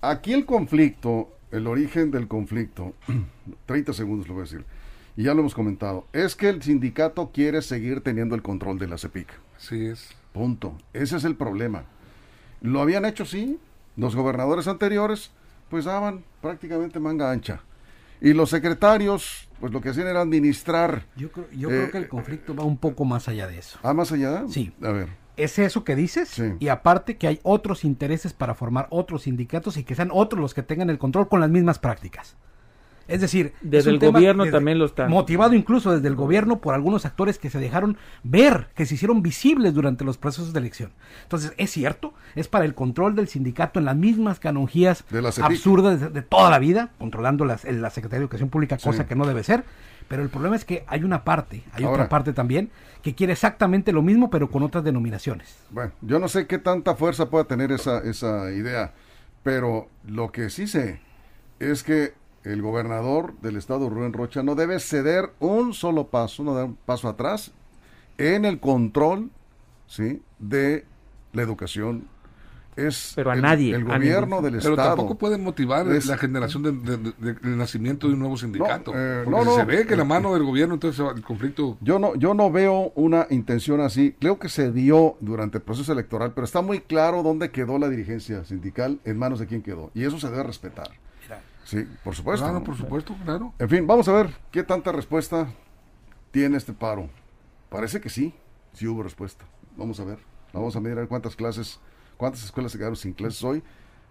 Aquí 0.00 0.32
el 0.32 0.44
conflicto, 0.44 1.36
el 1.50 1.66
origen 1.66 2.10
del 2.10 2.28
conflicto, 2.28 2.94
30 3.66 3.92
segundos 3.92 4.28
lo 4.28 4.34
voy 4.34 4.42
a 4.42 4.44
decir, 4.44 4.64
y 5.18 5.24
ya 5.24 5.34
lo 5.34 5.40
hemos 5.40 5.54
comentado, 5.54 6.06
es 6.12 6.36
que 6.36 6.48
el 6.48 6.62
sindicato 6.62 7.32
quiere 7.32 7.60
seguir 7.60 8.02
teniendo 8.02 8.36
el 8.36 8.42
control 8.42 8.78
de 8.78 8.86
la 8.86 8.98
CEPIC. 8.98 9.26
Así 9.56 9.86
es. 9.86 10.10
Punto. 10.32 10.78
Ese 10.92 11.16
es 11.16 11.24
el 11.24 11.34
problema. 11.34 11.86
Lo 12.60 12.80
habían 12.80 13.04
hecho, 13.04 13.24
sí. 13.24 13.58
Los 13.96 14.14
gobernadores 14.14 14.68
anteriores, 14.68 15.32
pues 15.70 15.86
daban 15.86 16.22
prácticamente 16.40 17.00
manga 17.00 17.32
ancha. 17.32 17.62
Y 18.20 18.32
los 18.32 18.50
secretarios, 18.50 19.48
pues 19.58 19.72
lo 19.72 19.80
que 19.80 19.88
hacían 19.88 20.06
era 20.06 20.20
administrar. 20.20 21.04
Yo, 21.16 21.32
creo, 21.32 21.50
yo 21.50 21.68
Eh, 21.68 21.72
creo 21.72 21.90
que 21.90 21.98
el 21.98 22.08
conflicto 22.08 22.54
va 22.54 22.62
un 22.62 22.78
poco 22.78 23.04
más 23.04 23.26
allá 23.26 23.48
de 23.48 23.58
eso. 23.58 23.80
¿Ah, 23.82 23.92
más 23.94 24.12
allá? 24.12 24.44
Sí. 24.48 24.72
A 24.82 24.90
ver. 24.92 25.08
Es 25.36 25.58
eso 25.58 25.82
que 25.82 25.96
dices, 25.96 26.28
Sí. 26.28 26.52
y 26.60 26.68
aparte 26.68 27.16
que 27.16 27.26
hay 27.26 27.40
otros 27.42 27.84
intereses 27.84 28.32
para 28.32 28.54
formar 28.54 28.86
otros 28.90 29.22
sindicatos 29.22 29.76
y 29.76 29.82
que 29.82 29.96
sean 29.96 30.10
otros 30.12 30.40
los 30.40 30.54
que 30.54 30.62
tengan 30.62 30.90
el 30.90 30.98
control 30.98 31.28
con 31.28 31.40
las 31.40 31.50
mismas 31.50 31.80
prácticas. 31.80 32.36
Es 33.08 33.20
decir, 33.22 33.54
Desde 33.62 33.78
es 33.78 33.86
un 33.86 33.94
el 33.94 33.98
tema 34.00 34.18
gobierno 34.18 34.44
desde- 34.44 34.56
también 34.56 34.78
lo 34.78 34.84
están. 34.84 35.10
Motivado 35.10 35.54
incluso 35.54 35.90
desde 35.92 36.06
el 36.08 36.14
gobierno 36.14 36.60
por 36.60 36.74
algunos 36.74 37.06
actores 37.06 37.38
que 37.38 37.48
se 37.50 37.58
dejaron 37.58 37.96
ver, 38.22 38.68
que 38.74 38.84
se 38.86 38.94
hicieron 38.94 39.22
visibles 39.22 39.72
durante 39.74 40.04
los 40.04 40.18
procesos 40.18 40.52
de 40.52 40.60
elección. 40.60 40.92
Entonces, 41.22 41.54
es 41.56 41.70
cierto, 41.70 42.12
es 42.36 42.48
para 42.48 42.66
el 42.66 42.74
control 42.74 43.16
del 43.16 43.26
sindicato 43.28 43.78
en 43.78 43.86
las 43.86 43.96
mismas 43.96 44.38
canonjías 44.38 45.04
De 45.10 45.22
la 45.22 45.32
CEPIC. 45.32 45.50
absurdas 45.50 46.00
de, 46.00 46.08
de 46.10 46.22
toda 46.22 46.50
la 46.50 46.58
vida, 46.58 46.90
controlando 46.98 47.44
las, 47.46 47.64
en 47.64 47.80
la 47.80 47.90
Secretaría 47.90 48.18
de 48.20 48.24
Educación 48.24 48.50
Pública, 48.50 48.76
cosa 48.76 49.02
Sí. 49.02 49.08
que 49.08 49.14
no 49.16 49.26
debe 49.26 49.42
ser. 49.42 49.64
Pero 50.06 50.22
el 50.22 50.28
problema 50.30 50.56
es 50.56 50.64
que 50.64 50.84
hay 50.86 51.02
una 51.04 51.24
parte, 51.24 51.64
hay 51.72 51.84
Ahora- 51.84 51.94
otra 52.04 52.08
parte 52.08 52.32
también, 52.32 52.70
que 53.02 53.14
quiere 53.14 53.32
exactamente 53.34 53.92
lo 53.92 54.02
mismo, 54.02 54.28
pero 54.30 54.50
con 54.50 54.62
otras 54.62 54.82
denominaciones. 54.84 55.56
Bueno, 55.70 55.92
yo 56.02 56.18
no 56.18 56.28
sé 56.28 56.46
qué 56.46 56.58
tanta 56.58 56.94
fuerza 56.94 57.30
pueda 57.30 57.44
tener 57.44 57.72
esa, 57.72 57.98
esa 58.00 58.50
idea, 58.52 58.92
pero 59.42 59.88
lo 60.06 60.30
que 60.32 60.50
sí 60.50 60.66
sé 60.66 61.00
es 61.58 61.82
que 61.82 62.14
el 62.44 62.62
gobernador 62.62 63.34
del 63.42 63.56
estado, 63.56 63.90
Rubén 63.90 64.12
Rocha, 64.12 64.42
no 64.42 64.54
debe 64.54 64.78
ceder 64.80 65.30
un 65.40 65.74
solo 65.74 66.08
paso, 66.08 66.42
no 66.44 66.54
dar 66.54 66.64
un 66.66 66.76
paso 66.76 67.08
atrás 67.08 67.52
en 68.16 68.44
el 68.44 68.58
control 68.60 69.30
¿sí? 69.86 70.22
de 70.38 70.84
la 71.32 71.42
educación. 71.42 72.04
Es 72.76 73.14
Pero 73.16 73.32
a 73.32 73.34
el, 73.34 73.42
nadie, 73.42 73.74
el 73.74 73.82
gobierno 73.84 74.40
del 74.40 74.58
Pero 74.58 74.70
estado. 74.74 74.90
tampoco 74.90 75.16
pueden 75.18 75.42
motivar 75.42 75.88
Es- 75.88 76.06
la 76.06 76.16
generación 76.16 76.62
de- 76.62 76.70
de- 76.96 77.12
de- 77.18 77.32
del 77.34 77.58
nacimiento 77.58 78.06
de 78.06 78.12
un 78.12 78.20
nuevo 78.20 78.36
sindicato. 78.36 78.92
eh, 78.94 79.22
Porque 79.24 79.30
no, 79.36 79.42
si 79.42 79.48
no. 79.50 79.56
se 79.56 79.64
ve 79.64 79.84
que 79.84 79.96
la 79.96 80.04
mano 80.04 80.32
del 80.32 80.44
gobierno, 80.44 80.74
entonces 80.74 81.04
el 81.16 81.22
conflicto 81.24 81.76
Yo 81.80 81.98
no, 81.98 82.14
yo 82.14 82.34
no 82.34 82.52
veo 82.52 82.92
una 82.94 83.26
intención 83.30 83.80
así. 83.80 84.14
Creo 84.20 84.38
que 84.38 84.48
se 84.48 84.70
dio 84.70 85.16
durante 85.20 85.58
el 85.58 85.64
proceso 85.64 85.90
electoral, 85.92 86.30
pero 86.36 86.44
está 86.44 86.60
muy 86.62 86.78
claro 86.78 87.24
dónde 87.24 87.50
quedó 87.50 87.78
la 87.80 87.88
dirigencia 87.88 88.44
sindical, 88.44 89.00
en 89.04 89.18
manos 89.18 89.40
de 89.40 89.46
quién 89.48 89.60
quedó. 89.62 89.90
Y 89.92 90.04
eso 90.04 90.20
se 90.20 90.30
debe 90.30 90.44
respetar. 90.44 90.88
Sí, 91.68 91.86
por 92.02 92.14
supuesto. 92.14 92.46
Claro, 92.46 92.60
¿no? 92.60 92.64
por 92.64 92.76
supuesto, 92.78 93.14
claro. 93.26 93.52
En 93.58 93.68
fin, 93.68 93.86
vamos 93.86 94.08
a 94.08 94.12
ver 94.14 94.30
qué 94.50 94.62
tanta 94.62 94.90
respuesta 94.90 95.48
tiene 96.30 96.56
este 96.56 96.72
paro. 96.72 97.10
Parece 97.68 98.00
que 98.00 98.08
sí, 98.08 98.32
sí 98.72 98.86
hubo 98.86 99.02
respuesta. 99.02 99.44
Vamos 99.76 100.00
a 100.00 100.04
ver. 100.04 100.16
Vamos 100.54 100.74
a 100.76 100.80
mirar 100.80 101.06
cuántas 101.08 101.36
clases, 101.36 101.78
cuántas 102.16 102.42
escuelas 102.42 102.72
se 102.72 102.78
quedaron 102.78 102.96
sin 102.96 103.12
clases 103.12 103.44
hoy. 103.44 103.62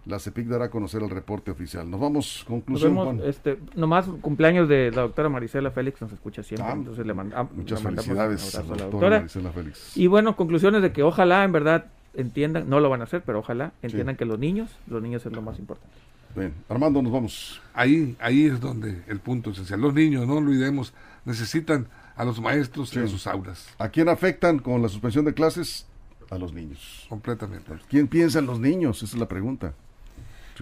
La 0.06 0.20
CEPIC 0.20 0.46
dará 0.46 0.66
a 0.66 0.70
conocer 0.70 1.02
el 1.02 1.10
reporte 1.10 1.50
oficial. 1.50 1.90
Nos 1.90 1.98
vamos, 1.98 2.36
Nos 2.38 2.44
conclusión. 2.44 2.92
vemos, 2.92 3.04
Juan. 3.16 3.20
este, 3.28 3.58
nomás 3.74 4.06
cumpleaños 4.20 4.68
de 4.68 4.92
la 4.92 5.02
doctora 5.02 5.28
Marisela 5.28 5.72
Félix, 5.72 6.00
nos 6.00 6.12
escucha 6.12 6.44
siempre, 6.44 6.68
Ah, 6.70 6.74
entonces 6.76 7.04
le, 7.04 7.12
manda- 7.12 7.40
ah, 7.40 7.48
Muchas 7.52 7.80
le 7.80 7.84
mandamos 7.86 8.08
un 8.08 8.16
felicidades 8.16 8.54
abrazo 8.54 8.72
a 8.72 8.76
la 8.76 8.82
doctora. 8.84 9.16
Marisela 9.18 9.50
Félix. 9.50 9.96
Y 9.96 10.06
bueno, 10.06 10.36
conclusiones 10.36 10.80
de 10.80 10.92
que 10.92 11.02
ojalá 11.02 11.42
en 11.42 11.50
verdad 11.50 11.86
entiendan, 12.14 12.70
no 12.70 12.78
lo 12.78 12.88
van 12.88 13.00
a 13.00 13.04
hacer, 13.04 13.22
pero 13.26 13.40
ojalá 13.40 13.72
entiendan 13.82 14.14
que 14.16 14.24
los 14.24 14.38
niños, 14.38 14.70
los 14.86 15.02
niños 15.02 15.26
es 15.26 15.32
lo 15.32 15.42
más 15.42 15.58
importante. 15.58 15.92
Bien, 16.38 16.54
Armando, 16.68 17.02
nos 17.02 17.12
vamos. 17.12 17.60
Ahí, 17.74 18.16
ahí 18.20 18.46
es 18.46 18.60
donde 18.60 19.02
el 19.08 19.20
punto 19.20 19.50
esencial. 19.50 19.80
Los 19.80 19.94
niños, 19.94 20.26
no 20.26 20.34
olvidemos, 20.34 20.92
necesitan 21.24 21.88
a 22.16 22.24
los 22.24 22.40
maestros 22.40 22.90
Sí. 22.90 22.98
en 22.98 23.08
sus 23.08 23.26
aulas, 23.26 23.66
¿A 23.78 23.88
quién 23.88 24.08
afectan 24.08 24.58
con 24.58 24.82
la 24.82 24.88
suspensión 24.88 25.24
de 25.24 25.34
clases? 25.34 25.86
A 26.30 26.36
los 26.38 26.52
niños. 26.52 27.06
completamente. 27.08 27.72
¿Quién 27.88 28.06
piensa 28.08 28.38
en 28.40 28.46
los 28.46 28.60
niños? 28.60 29.02
Esa 29.02 29.16
es 29.16 29.20
la 29.20 29.28
pregunta. 29.28 29.72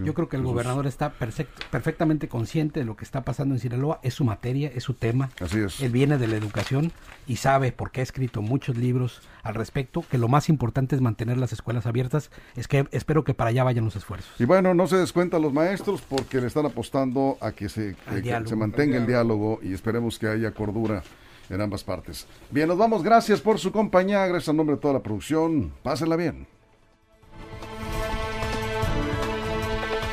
Yo 0.05 0.13
creo 0.13 0.29
que 0.29 0.35
el 0.37 0.43
gobernador 0.43 0.87
está 0.87 1.13
perfect- 1.17 1.47
perfectamente 1.71 2.27
consciente 2.27 2.79
de 2.79 2.85
lo 2.85 2.95
que 2.95 3.03
está 3.05 3.21
pasando 3.23 3.55
en 3.55 3.59
Sinaloa, 3.59 3.99
es 4.03 4.13
su 4.13 4.23
materia, 4.23 4.71
es 4.73 4.83
su 4.83 4.93
tema. 4.93 5.29
Así 5.41 5.59
es. 5.59 5.79
Él 5.81 5.91
viene 5.91 6.17
de 6.17 6.27
la 6.27 6.35
educación 6.35 6.91
y 7.27 7.37
sabe, 7.37 7.71
porque 7.71 7.99
ha 8.01 8.03
escrito 8.03 8.41
muchos 8.41 8.77
libros 8.77 9.21
al 9.43 9.55
respecto, 9.55 10.03
que 10.09 10.17
lo 10.17 10.27
más 10.27 10.49
importante 10.49 10.95
es 10.95 11.01
mantener 11.01 11.37
las 11.37 11.53
escuelas 11.53 11.85
abiertas. 11.85 12.31
Es 12.55 12.67
que 12.67 12.87
espero 12.91 13.23
que 13.23 13.33
para 13.33 13.49
allá 13.49 13.63
vayan 13.63 13.85
los 13.85 13.95
esfuerzos. 13.95 14.29
Y 14.39 14.45
bueno, 14.45 14.73
no 14.73 14.87
se 14.87 14.97
descuentan 14.97 15.41
los 15.41 15.53
maestros 15.53 16.01
porque 16.01 16.41
le 16.41 16.47
están 16.47 16.65
apostando 16.65 17.37
a 17.41 17.51
que 17.51 17.69
se, 17.69 17.95
Al 18.07 18.21
que- 18.21 18.43
se 18.47 18.55
mantenga 18.55 18.97
el 18.97 19.07
diálogo 19.07 19.59
y 19.61 19.73
esperemos 19.73 20.19
que 20.19 20.27
haya 20.27 20.51
cordura 20.51 21.03
en 21.49 21.61
ambas 21.61 21.83
partes. 21.83 22.27
Bien, 22.51 22.67
nos 22.67 22.77
vamos. 22.77 23.03
Gracias 23.03 23.39
por 23.39 23.57
su 23.57 23.71
compañía. 23.71 24.25
Gracias 24.27 24.49
en 24.49 24.57
nombre 24.57 24.75
de 24.75 24.81
toda 24.81 24.95
la 24.95 25.01
producción. 25.01 25.71
Pásenla 25.81 26.15
bien. 26.17 26.45